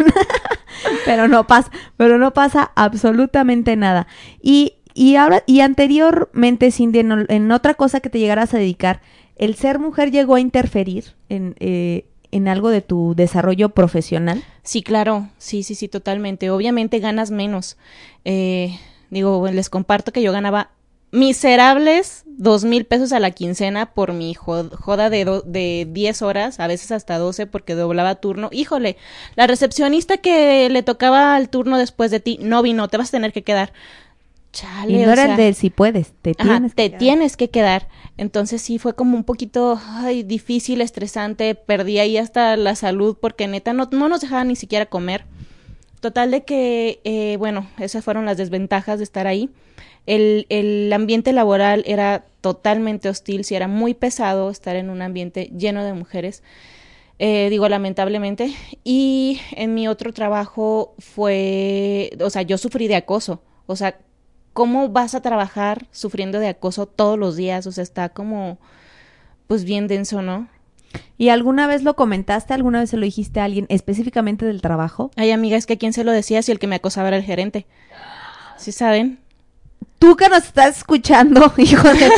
[1.05, 4.07] pero no pasa, pero no pasa absolutamente nada.
[4.41, 9.03] Y, y ahora, y anteriormente, Cindy, en, en otra cosa que te llegaras a dedicar,
[9.37, 14.43] el ser mujer llegó a interferir en, eh, en algo de tu desarrollo profesional.
[14.63, 16.51] Sí, claro, sí, sí, sí, totalmente.
[16.51, 17.77] Obviamente ganas menos.
[18.25, 18.79] Eh,
[19.11, 20.71] digo, les comparto que yo ganaba
[21.15, 26.23] miserables dos mil pesos a la quincena por mi jo- joda de, do- de 10
[26.23, 28.49] horas, a veces hasta 12 porque doblaba turno.
[28.53, 28.97] Híjole,
[29.37, 33.13] la recepcionista que le tocaba el turno después de ti no vino, te vas a
[33.13, 33.73] tener que quedar.
[34.53, 37.89] Chale, y no era el de si puedes, te Ajá, tienes te tienes que quedar.
[38.17, 41.55] Entonces sí fue como un poquito ay, difícil, estresante.
[41.57, 45.25] Perdí ahí hasta la salud porque neta no, no nos dejaban ni siquiera comer.
[46.01, 49.51] Total de que, eh, bueno, esas fueron las desventajas de estar ahí.
[50.07, 55.51] El, el ambiente laboral era totalmente hostil, sí era muy pesado estar en un ambiente
[55.57, 56.43] lleno de mujeres.
[57.19, 58.55] Eh, digo, lamentablemente.
[58.83, 63.43] Y en mi otro trabajo fue, o sea, yo sufrí de acoso.
[63.67, 63.99] O sea,
[64.53, 67.67] ¿cómo vas a trabajar sufriendo de acoso todos los días?
[67.67, 68.59] O sea, está como,
[69.47, 70.49] pues bien denso, ¿no?
[71.17, 72.55] ¿Y alguna vez lo comentaste?
[72.55, 75.11] ¿Alguna vez se lo dijiste a alguien específicamente del trabajo?
[75.17, 77.17] Ay, amiga, es que a quién se lo decía si el que me acosaba era
[77.17, 77.67] el gerente.
[78.57, 79.24] ¿Sí saben?
[79.99, 82.11] Tú que nos estás escuchando, hijo de...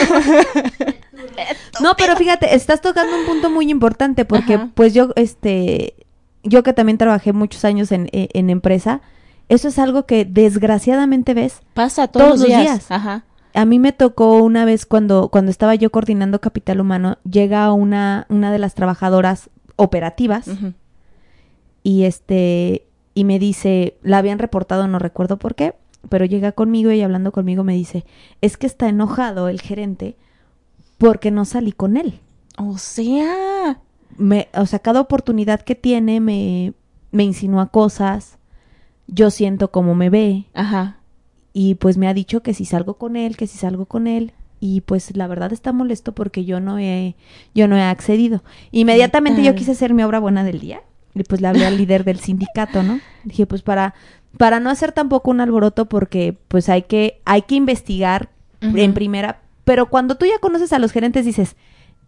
[1.83, 4.70] no, pero fíjate, estás tocando un punto muy importante porque Ajá.
[4.74, 5.95] pues yo, este,
[6.43, 9.01] yo que también trabajé muchos años en, en- en empresa,
[9.49, 11.61] eso es algo que desgraciadamente ves.
[11.74, 12.91] Pasa todos, los días.
[12.91, 13.24] Ajá.
[13.55, 18.27] A mí me tocó una vez cuando, cuando estaba yo coordinando capital humano, llega una,
[18.29, 20.47] una de las trabajadoras operativas
[21.83, 25.74] y este y me dice, la habían reportado, no recuerdo por qué,
[26.09, 28.04] pero llega conmigo y hablando conmigo me dice,
[28.40, 30.16] es que está enojado el gerente
[30.98, 32.20] porque no salí con él.
[32.59, 33.80] O sea,
[34.16, 36.72] Me, o sea, cada oportunidad que tiene me,
[37.12, 38.38] me insinúa cosas,
[39.07, 40.46] yo siento cómo me ve.
[40.54, 40.98] Ajá.
[41.52, 44.32] Y pues me ha dicho que si salgo con él, que si salgo con él.
[44.59, 47.14] Y pues la verdad está molesto porque yo no he,
[47.54, 48.42] yo no he accedido.
[48.72, 50.80] Inmediatamente yo quise hacer mi obra buena del día.
[51.14, 53.00] Y pues le hablé al líder del sindicato, ¿no?
[53.24, 53.94] Dije, pues para,
[54.39, 58.28] para no hacer tampoco un alboroto, porque pues hay que, hay que investigar
[58.61, 59.41] en primera.
[59.64, 61.57] Pero cuando tú ya conoces a los gerentes, dices,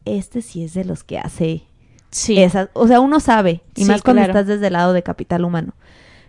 [0.05, 1.62] este sí es de los que hace
[2.11, 2.39] sí.
[2.39, 2.68] esas.
[2.72, 3.62] O sea, uno sabe.
[3.74, 4.33] Y Sí, más cuando claro.
[4.33, 5.72] estás desde el lado de capital humano.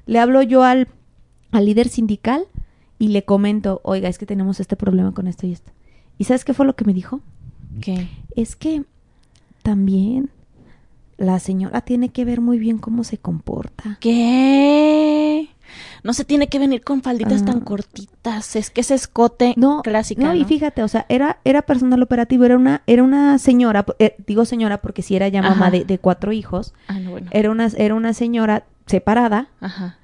[0.06, 0.88] Le hablo yo al,
[1.52, 2.45] al líder sindical
[2.97, 5.72] y le comento, oiga, es que tenemos este problema con esto y esto.
[6.18, 7.22] ¿Y sabes qué fue lo que me dijo?
[7.82, 8.08] ¿Qué?
[8.36, 8.84] Es que
[9.62, 10.30] también
[11.18, 13.97] la señora tiene que ver muy bien cómo se comporta.
[14.02, 15.47] ¿Qué?
[16.03, 17.45] No se tiene que venir con falditas Ah.
[17.45, 18.55] tan cortitas.
[18.55, 20.22] Es que ese escote No, clásica.
[20.24, 24.15] No, y fíjate, o sea, era, era personal operativo, era una, era una señora, eh,
[24.28, 25.72] digo señora porque si era ya mamá Ajá.
[25.72, 27.28] de, de cuatro hijos, Ah, no, bueno.
[27.32, 29.97] era una, era una señora separada Ajá.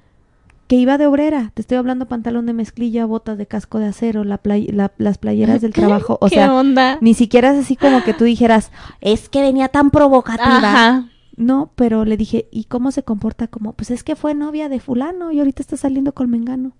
[0.68, 1.50] que iba de obrera.
[1.54, 5.18] Te estoy hablando pantalón de mezclilla, botas de casco de acero, la play- la- las
[5.18, 6.18] playeras del trabajo.
[6.20, 6.98] O ¿Qué sea, onda?
[7.00, 10.56] ni siquiera es así como que tú dijeras, es que venía tan provocativa.
[10.58, 11.04] Ajá.
[11.36, 13.46] No, pero le dije, ¿y cómo se comporta?
[13.48, 16.72] Como, pues es que fue novia de fulano y ahorita está saliendo con Mengano.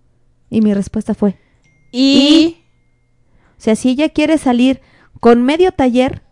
[0.49, 1.39] Y mi respuesta fue,
[1.93, 2.57] Y...
[3.51, 4.81] o sea, si ella quiere salir
[5.21, 6.23] con medio taller,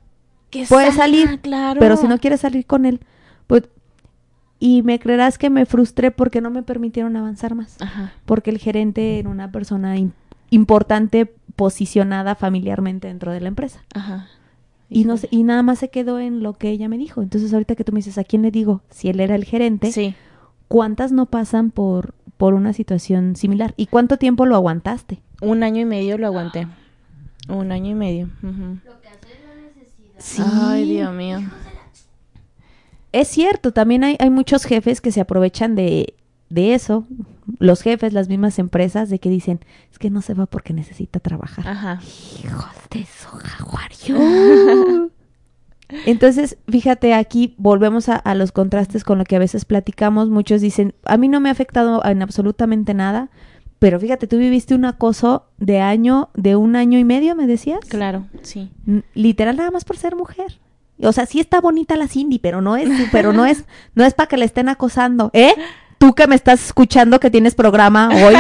[0.50, 1.80] Que puede sana, salir, claro.
[1.80, 3.00] pero si no quiere salir con él,
[3.46, 3.64] pues...
[4.60, 7.76] y me creerás que me frustré porque no me permitieron avanzar más.
[7.82, 8.12] Ajá.
[8.24, 10.12] Porque el gerente era una persona im-
[10.50, 13.82] importante posicionada familiarmente dentro de la empresa.
[13.94, 14.28] Ajá.
[14.90, 17.22] Y, no, y nada más se quedó en lo que ella me dijo.
[17.22, 18.82] Entonces ahorita que tú me dices, ¿a quién le digo?
[18.90, 20.14] Si él era el gerente, Sí.
[20.68, 23.74] ¿cuántas no pasan por, por una situación similar?
[23.76, 25.20] ¿Y cuánto tiempo lo aguantaste?
[25.40, 26.66] Un año y medio lo aguanté.
[27.48, 28.28] Un año y medio.
[28.42, 28.78] ujú.
[30.18, 30.42] Sí.
[30.44, 31.40] Ay, Dios mío.
[33.12, 36.14] Es cierto, también hay, hay muchos jefes que se aprovechan de,
[36.50, 37.04] de eso.
[37.58, 41.20] Los jefes, las mismas empresas, de que dicen, es que no se va porque necesita
[41.20, 41.66] trabajar.
[41.66, 42.00] Ajá.
[42.42, 45.10] Hijos de su jaguario.
[46.06, 50.30] Entonces, fíjate, aquí volvemos a, a los contrastes con lo que a veces platicamos.
[50.30, 53.30] Muchos dicen, a mí no me ha afectado en absolutamente nada,
[53.78, 57.80] pero fíjate, tú viviste un acoso de año, de un año y medio, me decías.
[57.86, 58.70] Claro, sí.
[59.14, 60.58] Literal nada más por ser mujer.
[61.02, 63.64] O sea, sí está bonita la Cindy, pero no es, pero no es,
[63.94, 65.52] no es para que le estén acosando, ¿eh?
[65.98, 68.34] Tú que me estás escuchando que tienes programa hoy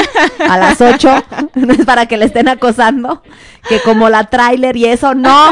[0.48, 1.24] a las 8,
[1.54, 3.22] no es para que le estén acosando,
[3.68, 5.50] que como la tráiler y eso, no.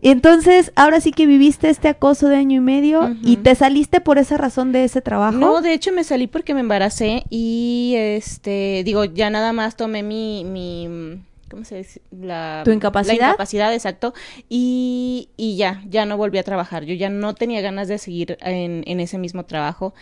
[0.00, 4.00] Y entonces, ahora sí que viviste este acoso de año y medio y te saliste
[4.00, 5.36] por esa razón de ese trabajo.
[5.36, 10.02] No, de hecho me salí porque me embaracé y este, digo, ya nada más tomé
[10.02, 11.20] mi, mi
[11.56, 12.02] ¿cómo se dice?
[12.10, 13.16] La, ¿Tu incapacidad?
[13.18, 14.12] La incapacidad, exacto.
[14.50, 16.84] Y, y ya, ya no volví a trabajar.
[16.84, 19.94] Yo ya no tenía ganas de seguir en, en ese mismo trabajo.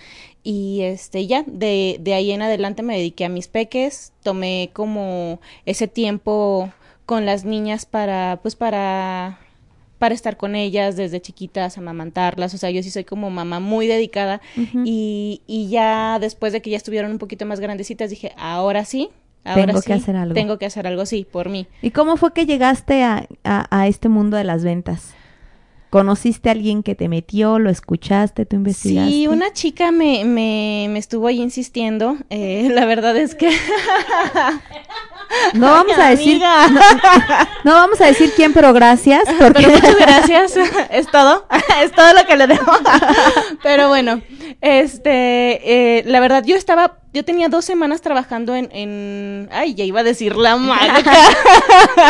[0.43, 5.41] Y este, ya, de, de ahí en adelante me dediqué a mis peques, tomé como
[5.65, 6.73] ese tiempo
[7.07, 9.39] con las niñas para, pues para
[9.99, 13.87] para estar con ellas desde chiquitas, amamantarlas, o sea, yo sí soy como mamá muy
[13.87, 14.43] dedicada
[14.85, 19.09] y, y ya después de que ya estuvieron un poquito más grandecitas dije, ahora sí,
[19.45, 20.35] ahora Tengo sí, que hacer algo.
[20.35, 21.67] tengo que hacer algo, sí, por mí.
[21.83, 25.15] ¿Y cómo fue que llegaste a, a- a este mundo de las ventas?
[25.91, 27.61] ¿Conociste a alguien que te metió?
[27.61, 28.47] ¿Lo escuchaste?
[28.47, 29.13] ¿Tú investigaste?
[29.13, 33.51] Sí, una chica me, me, me estuvo ahí insistiendo, eh, la verdad es que...
[35.55, 36.39] No vamos a decir...
[36.41, 36.69] No,
[37.65, 39.23] no vamos a decir quién, pero gracias.
[39.39, 39.63] Porque...
[39.63, 40.55] Pero muchas gracias.
[40.91, 41.47] es todo.
[41.83, 42.73] es todo lo que le debo.
[43.63, 44.21] Pero bueno,
[44.61, 49.85] este, eh, la verdad, yo estaba, yo tenía dos semanas trabajando en, en, ay, ya
[49.85, 51.13] iba a decir la marca.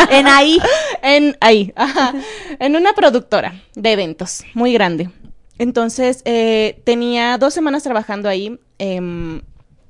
[0.09, 0.59] en ahí.
[1.03, 2.13] En ahí, ajá.
[2.59, 5.11] En una productora de eventos muy grande.
[5.59, 8.59] Entonces, eh, tenía dos semanas trabajando ahí.
[8.79, 9.41] em,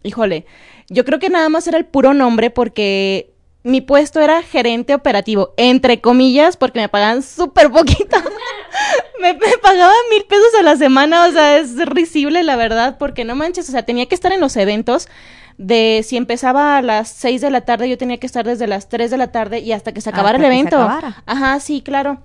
[0.03, 0.45] híjole,
[0.89, 3.31] yo creo que nada más era el puro nombre porque
[3.65, 8.15] mi puesto era gerente operativo, entre comillas, porque me pagaban súper poquito.
[9.19, 13.25] me, me pagaban mil pesos a la semana, o sea, es risible la verdad, porque
[13.25, 15.09] no manches, o sea, tenía que estar en los eventos.
[15.57, 18.87] De si empezaba a las 6 de la tarde, yo tenía que estar desde las
[18.87, 20.81] 3 de la tarde y hasta que se acabara Hasta el que se evento.
[20.81, 21.23] acabara.
[21.25, 22.19] Ajá, sí, claro.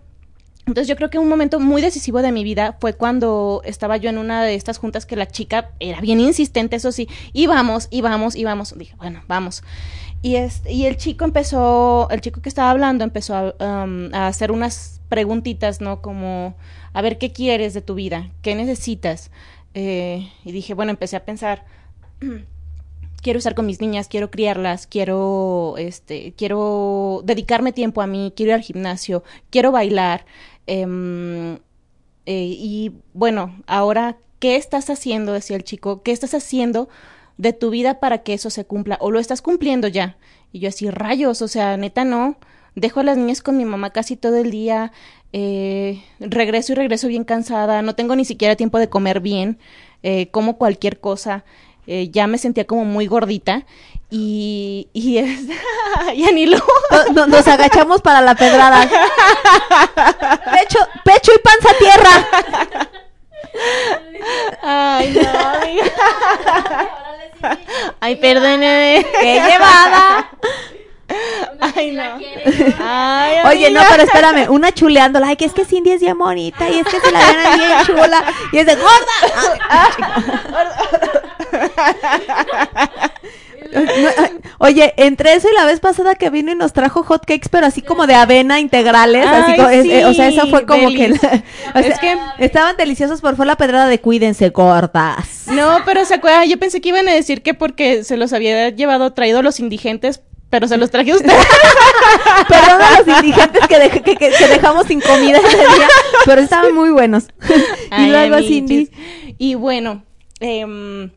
[0.66, 4.10] Entonces yo creo que un momento muy decisivo de mi vida fue cuando estaba yo
[4.10, 7.88] en una de estas juntas que la chica era bien insistente, eso sí, y vamos,
[7.90, 8.76] y vamos, y vamos.
[8.76, 9.62] Dije, bueno, vamos.
[10.22, 14.52] Y, este, y el chico empezó, el chico que estaba hablando empezó a, um, hacer
[14.52, 16.02] unas preguntitas, ¿no?
[16.02, 16.54] Como,
[16.92, 18.30] a ver, ¿qué quieres de tu vida?
[18.42, 19.30] ¿Qué necesitas?
[19.74, 21.64] Eh, y dije, bueno, empecé a pensar,
[23.22, 28.50] quiero estar con mis niñas, quiero criarlas, quiero, este, quiero dedicarme tiempo a mí, quiero
[28.50, 30.26] ir al gimnasio, quiero bailar.
[30.66, 31.58] em,
[32.26, 35.32] eh, y bueno, ahora, ¿qué estás haciendo?
[35.32, 36.88] Decía el chico, ¿qué estás haciendo
[37.40, 38.98] de tu vida para que eso se cumpla?
[39.00, 40.16] ¿O lo estás cumpliendo ya?
[40.52, 42.36] Y yo así, rayos, o sea, neta no.
[42.74, 44.92] Dejo a las niñas con mi mamá casi todo el día,
[45.32, 49.58] eh, regreso y regreso bien cansada, no tengo ni siquiera tiempo de comer bien,
[50.04, 51.44] eh, como cualquier cosa,
[51.88, 53.64] eh, ya me sentía como muy gordita
[54.08, 55.46] y, y es,
[56.16, 56.58] ya ni lo...
[56.90, 58.82] No- no- nos agachamos para la pedrada.
[60.56, 62.88] Pecho, pecho y panza tierra.
[64.62, 65.84] Ay, no, amiga.
[68.00, 69.06] Ay, perdóneme.
[69.20, 70.30] ¡Qué llevada!
[71.60, 72.18] Ay, no.
[72.78, 75.28] Ay, Oye, no, pero espérame, una chuleándola.
[75.28, 77.72] Ay, que es que Cindy es bien bonita y es que se la ven bien
[77.86, 78.24] chula.
[78.52, 79.16] Y es de gorda.
[84.58, 87.66] Oye, entre eso y la vez pasada que vino y nos trajo hot cakes, pero
[87.66, 91.08] así como de avena integrales, así como- es- eh, o sea, eso fue como que,
[91.08, 91.42] la-
[91.74, 95.44] o Es que- estaban deliciosos, pero fue la pedrada de cuídense gordas.
[95.46, 98.68] No, pero se acuerda, yo pensé que iban a decir que porque se los había
[98.70, 101.32] llevado, traído los indigentes, pero se los traje a usted.
[102.48, 105.88] Perdón a los indigentes que, dej- que- que- que dejamos sin comida ese día,
[106.26, 107.24] pero estaban muy buenos.
[107.48, 107.52] y
[107.90, 108.38] Ay, luego.
[108.38, 108.90] Cindy,
[109.38, 110.04] Y bueno,
[110.40, 111.10] em,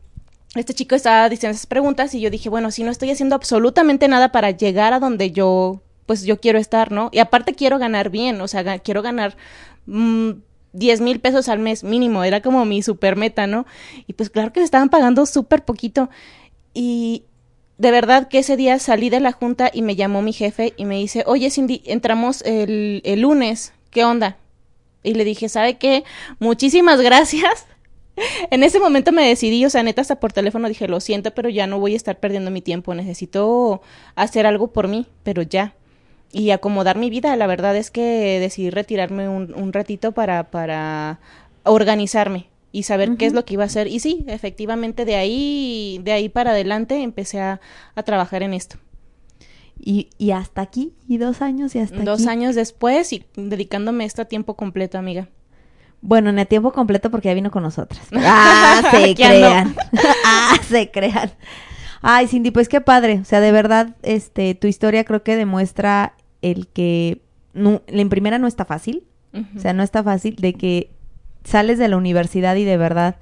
[0.54, 4.08] este chico estaba diciendo esas preguntas y yo dije, bueno, si no estoy haciendo absolutamente
[4.08, 7.08] nada para llegar a donde yo, pues yo quiero estar, ¿no?
[7.12, 9.36] Y aparte quiero ganar bien, o sea, quiero ganar
[9.86, 10.30] mm,
[10.72, 13.66] 10 mil pesos al mes mínimo, era como mi super meta, ¿no?
[14.06, 16.08] Y pues claro que me estaban pagando súper poquito.
[16.72, 17.24] Y
[17.78, 20.84] de verdad que ese día salí de la junta y me llamó mi jefe y
[20.84, 24.36] me dice, oye Cindy, entramos el, el lunes, ¿qué onda?
[25.02, 26.04] Y le dije, ¿sabe qué?
[26.38, 27.66] Muchísimas gracias.
[28.50, 31.48] En ese momento me decidí, o sea, neta, hasta por teléfono dije, lo siento, pero
[31.48, 33.82] ya no voy a estar perdiendo mi tiempo, necesito
[34.14, 35.74] hacer algo por mí, pero ya.
[36.32, 41.20] Y acomodar mi vida, la verdad es que decidí retirarme un, un ratito para, para
[41.62, 43.86] organizarme y saber qué es lo que iba a hacer.
[43.86, 47.60] Y sí, efectivamente, de ahí, de ahí para adelante empecé a,
[47.94, 48.78] a trabajar en esto.
[49.78, 52.28] Y, y hasta aquí, y dos años y hasta Dos aquí.
[52.30, 55.28] años después y dedicándome esto a tiempo completo, amiga.
[56.06, 58.06] Bueno, en a tiempo completo porque ya vino con nosotras.
[58.14, 59.74] Ah, se crean.
[60.26, 61.30] ah, se crean.
[62.02, 63.20] Ay, Cindy, pues qué padre.
[63.20, 67.22] O sea, de verdad, este, tu historia creo que demuestra el que
[67.54, 69.04] no, en primera no está fácil.
[69.56, 70.90] O sea, no está fácil de que
[71.42, 73.16] sales de la universidad y de verdad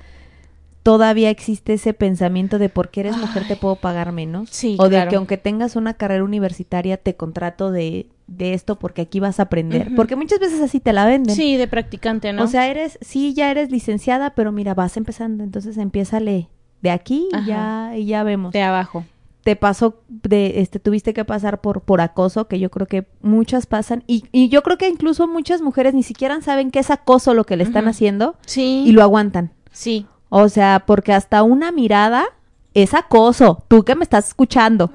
[0.82, 4.50] todavía existe ese pensamiento de por qué eres mujer te puedo pagar menos.
[4.50, 5.10] Sí, o de claro.
[5.10, 9.44] que aunque tengas una carrera universitaria te contrato de, de esto porque aquí vas a
[9.44, 9.94] aprender.
[9.94, 11.34] Porque muchas veces así te la venden.
[11.36, 12.44] Sí, de practicante, ¿no?
[12.44, 16.48] O sea, eres, sí, ya eres licenciada, pero mira, vas empezando, entonces empiézale
[16.80, 18.52] de aquí y ya, y ya vemos.
[18.52, 19.04] de abajo.
[19.44, 23.66] Te pasó de, este, tuviste que pasar por, por acoso, que yo creo que muchas
[23.66, 27.34] pasan, y, y yo creo que incluso muchas mujeres ni siquiera saben que es acoso
[27.34, 28.84] lo que le están haciendo Sí.
[28.86, 29.50] y lo aguantan.
[29.72, 30.06] Sí.
[30.34, 32.24] O sea, porque hasta una mirada
[32.72, 33.64] es acoso.
[33.68, 34.90] Tú que me estás escuchando.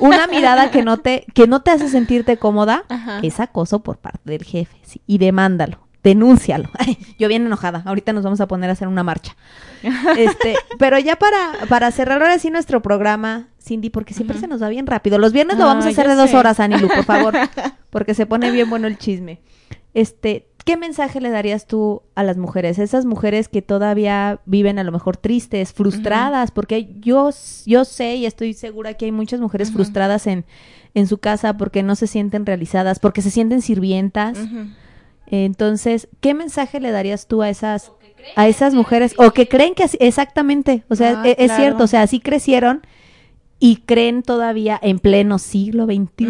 [0.00, 3.20] Una mirada que no te, que no te hace sentirte cómoda Ajá.
[3.22, 4.76] es acoso por parte del jefe.
[4.82, 5.78] sí, y demándalo.
[6.04, 6.68] Denúncialo.
[6.78, 7.82] Ay, yo bien enojada.
[7.86, 9.34] Ahorita nos vamos a poner a hacer una marcha.
[10.18, 14.62] Este, pero ya para, para cerrar ahora sí nuestro programa, Cindy, porque siempre se nos
[14.62, 15.16] va bien rápido.
[15.16, 16.36] Los viernes lo vamos a hacer de dos sé.
[16.36, 17.34] horas, Anilu, por favor.
[17.88, 19.40] Porque se pone bien bueno el chisme.
[19.94, 22.78] Este, ¿qué mensaje le darías tú a las mujeres?
[22.78, 27.30] Esas mujeres que todavía viven a lo mejor tristes, frustradas, porque yo,
[27.64, 30.44] yo sé y estoy segura que hay muchas mujeres frustradas en,
[30.94, 34.48] en su casa porque no se sienten realizadas, porque se sienten sirvientas.
[35.26, 37.92] Entonces, ¿qué mensaje le darías tú a esas
[38.34, 41.54] a esas mujeres o que creen que así- exactamente, o sea, Ah, e- es, claro.
[41.62, 42.82] cierto, o sea, así crecieron
[43.58, 46.26] y creen todavía en pleno siglo XXI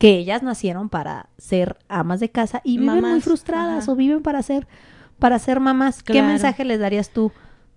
[0.00, 3.92] que ellas nacieron para ser amas de casa y viven muy frustradas ajá.
[3.92, 4.66] o viven para ser
[5.20, 6.02] para ser mamás.
[6.02, 7.30] ¿Qué mensaje les darías tú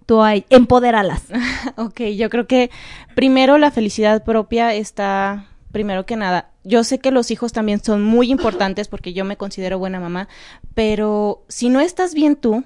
[0.06, 1.24] tú a ell- empodéralas?
[1.78, 2.72] Ok, yo creo que
[3.14, 6.50] primero la felicidad propia está primero que nada.
[6.64, 10.30] Yo sé que los hijos también son muy importantes porque yo me considero buena mamá,
[10.76, 12.64] pero si no estás bien tú,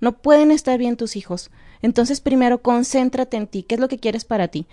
[0.00, 1.50] no pueden estar bien tus hijos.
[1.80, 3.62] Entonces, primero, concéntrate en ti.
[3.62, 4.66] ¿Qué es lo que quieres para ti?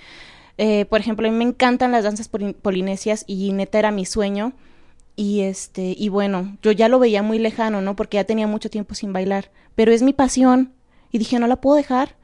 [0.58, 4.06] Eh, por ejemplo, a mí me encantan las danzas poli- polinesias y neta era mi
[4.06, 4.53] sueño.
[5.16, 7.95] Y este, y bueno, yo ya lo veía muy lejano, ¿no?
[7.95, 9.51] Porque ya tenía mucho tiempo sin bailar.
[9.76, 10.74] Pero es mi pasión.
[11.12, 12.16] Y dije, no la puedo dejar.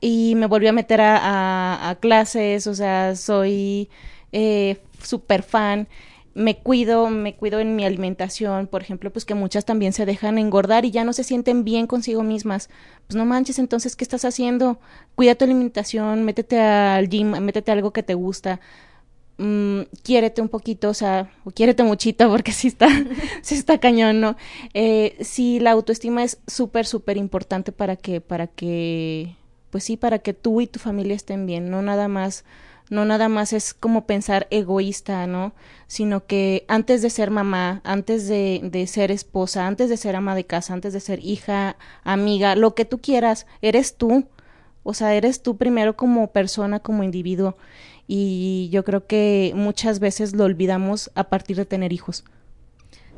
[0.00, 3.88] Y me volví a meter a, a- a clases, o sea, soy
[4.32, 5.88] eh, súper fan.
[6.34, 10.36] Me cuido, me cuido en mi alimentación, por ejemplo, pues que muchas también se dejan
[10.38, 12.70] engordar y ya no se sienten bien consigo mismas.
[13.06, 14.80] Pues no manches, entonces, ¿qué estás haciendo?
[15.14, 18.60] Cuida tu alimentación, métete al gym, métete a algo que te gusta
[19.38, 22.88] mm, quiérete un poquito, o sea, o quiérete muchito porque sí está,
[23.42, 24.36] sí está cañón, ¿no?
[24.74, 29.36] Eh, sí, la autoestima es súper, súper importante para que, para que,
[29.70, 32.44] pues sí, para que tú y tu familia estén bien, no nada más,
[32.90, 35.54] no nada más es como pensar egoísta, ¿no?
[35.86, 40.34] Sino que antes de ser mamá, antes de, de ser esposa, antes de ser ama
[40.34, 44.26] de casa, antes de ser hija, amiga, lo que tú quieras, eres tú.
[44.82, 47.56] O sea, eres tú primero como persona, como individuo.
[48.06, 52.24] Y yo creo que muchas veces lo olvidamos a partir de tener hijos.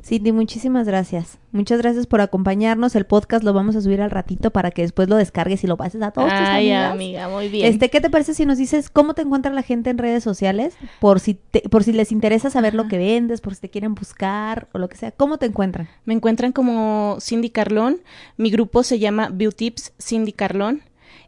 [0.07, 1.39] Cindy, muchísimas gracias.
[1.51, 2.95] Muchas gracias por acompañarnos.
[2.95, 5.77] El podcast lo vamos a subir al ratito para que después lo descargues y lo
[5.77, 7.67] pases a todos tus Ay, amiga, muy bien.
[7.67, 10.77] Este, ¿qué te parece si nos dices cómo te encuentra la gente en redes sociales?
[11.01, 13.97] Por si te- por si les interesa saber lo que vendes, por si te quieren
[13.97, 15.11] buscar o lo que sea.
[15.11, 15.89] ¿Cómo te encuentran?
[16.05, 17.99] Me encuentran como Cindy Carlón.
[18.37, 20.83] Mi grupo se llama Beautips Cindy Carlón.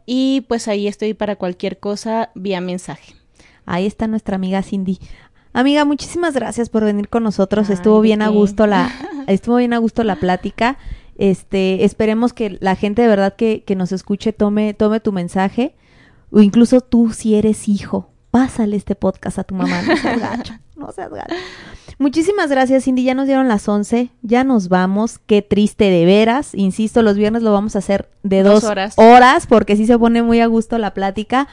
[0.05, 3.13] Y pues ahí estoy para cualquier cosa vía mensaje.
[3.65, 4.99] Ahí está nuestra amiga Cindy.
[5.53, 7.69] Amiga, muchísimas gracias por venir con nosotros.
[7.69, 8.91] Ay, estuvo ¿de bien a gusto la
[9.27, 10.77] estuvo bien a gusto la plática.
[11.17, 15.75] Este, esperemos que la gente de verdad que, que nos escuche tome tome tu mensaje
[16.31, 20.53] o incluso tú si eres hijo, pásale este podcast a tu mamá, no seas gacho,
[20.77, 21.35] no seas gacho.
[21.97, 23.03] Muchísimas gracias, Cindy.
[23.03, 24.09] Ya nos dieron las 11.
[24.21, 25.19] Ya nos vamos.
[25.19, 26.55] Qué triste de veras.
[26.55, 28.93] Insisto, los viernes lo vamos a hacer de Dos dos, horas.
[28.97, 31.49] horas porque sí se pone muy a gusto la plática.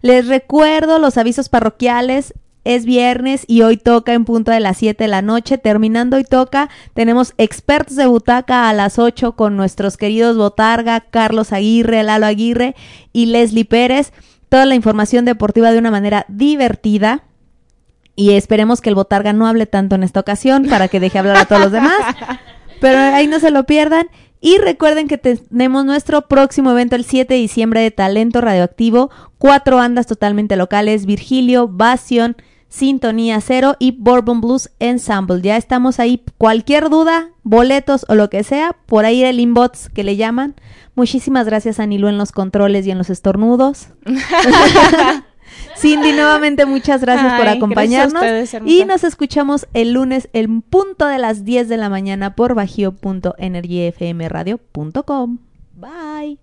[0.00, 2.32] Les recuerdo los avisos parroquiales.
[2.62, 5.56] Es viernes y hoy toca en punto de las 7 de la noche.
[5.56, 11.52] Terminando hoy toca, tenemos expertos de butaca a las 8 con nuestros queridos Botarga, Carlos
[11.52, 12.74] Aguirre, Lalo Aguirre
[13.14, 14.12] y Leslie Pérez.
[14.50, 17.24] Toda la información deportiva de una manera divertida.
[18.14, 21.38] Y esperemos que el Botarga no hable tanto en esta ocasión para que deje hablar
[21.38, 21.94] a todos los demás.
[22.80, 24.08] Pero ahí no se lo pierdan.
[24.42, 29.10] Y recuerden que tenemos nuestro próximo evento el 7 de diciembre de Talento Radioactivo.
[29.38, 32.36] Cuatro bandas totalmente locales, Virgilio, Bastion,
[32.70, 35.42] Sintonía Cero y Bourbon Blues Ensemble.
[35.42, 36.24] Ya estamos ahí.
[36.38, 40.54] Cualquier duda, boletos o lo que sea, por ahí el inbox que le llaman.
[40.94, 43.88] Muchísimas gracias a en los controles y en los estornudos.
[45.76, 48.22] Cindy, nuevamente muchas gracias por acompañarnos.
[48.22, 52.36] gracias ustedes, y nos escuchamos el lunes en punto de las 10 de la mañana
[52.36, 55.38] por bajío.energyfmradio.com.
[55.74, 56.38] Bye.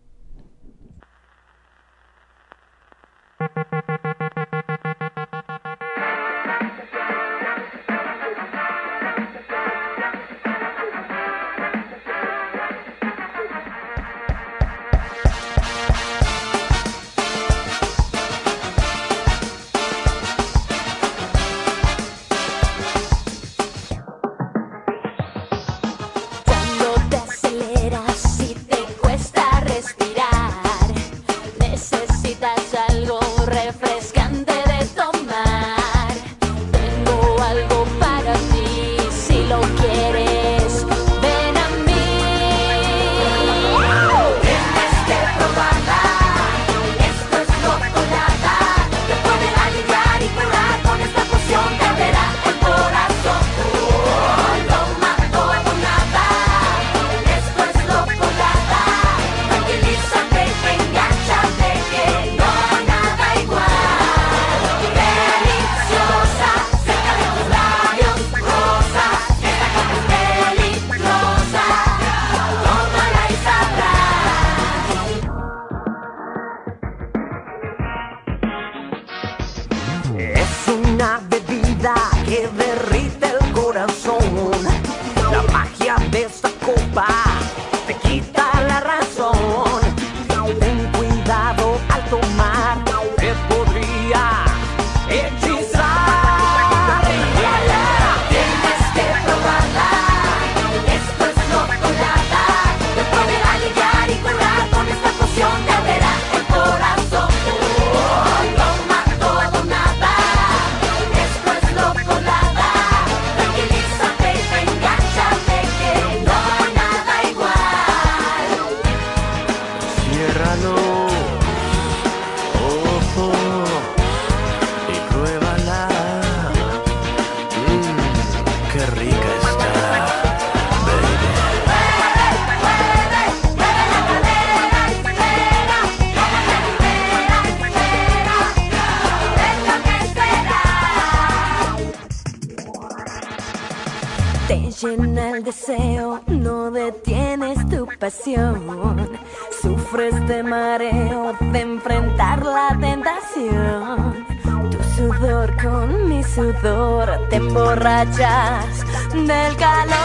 [158.01, 159.95] Emborrachas del calor.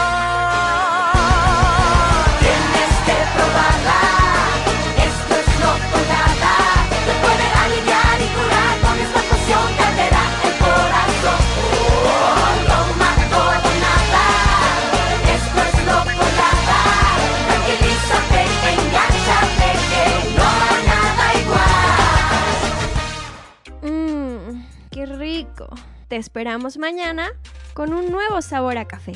[2.39, 4.01] Tienes que probarla,
[4.97, 6.55] esto es locolada.
[7.05, 11.41] Te puede aliviar y curar con esta poción te abrirá el corazón.
[12.67, 14.25] Toma todo nada,
[15.35, 16.79] esto es locolada.
[17.47, 18.41] Tranquilízate,
[18.73, 20.05] enganchate que
[20.37, 20.49] no
[20.89, 21.81] nada igual.
[23.83, 24.49] Mmm,
[24.89, 25.65] qué rico.
[26.07, 27.31] Te esperamos mañana
[27.73, 29.13] con un nuevo sabor a café.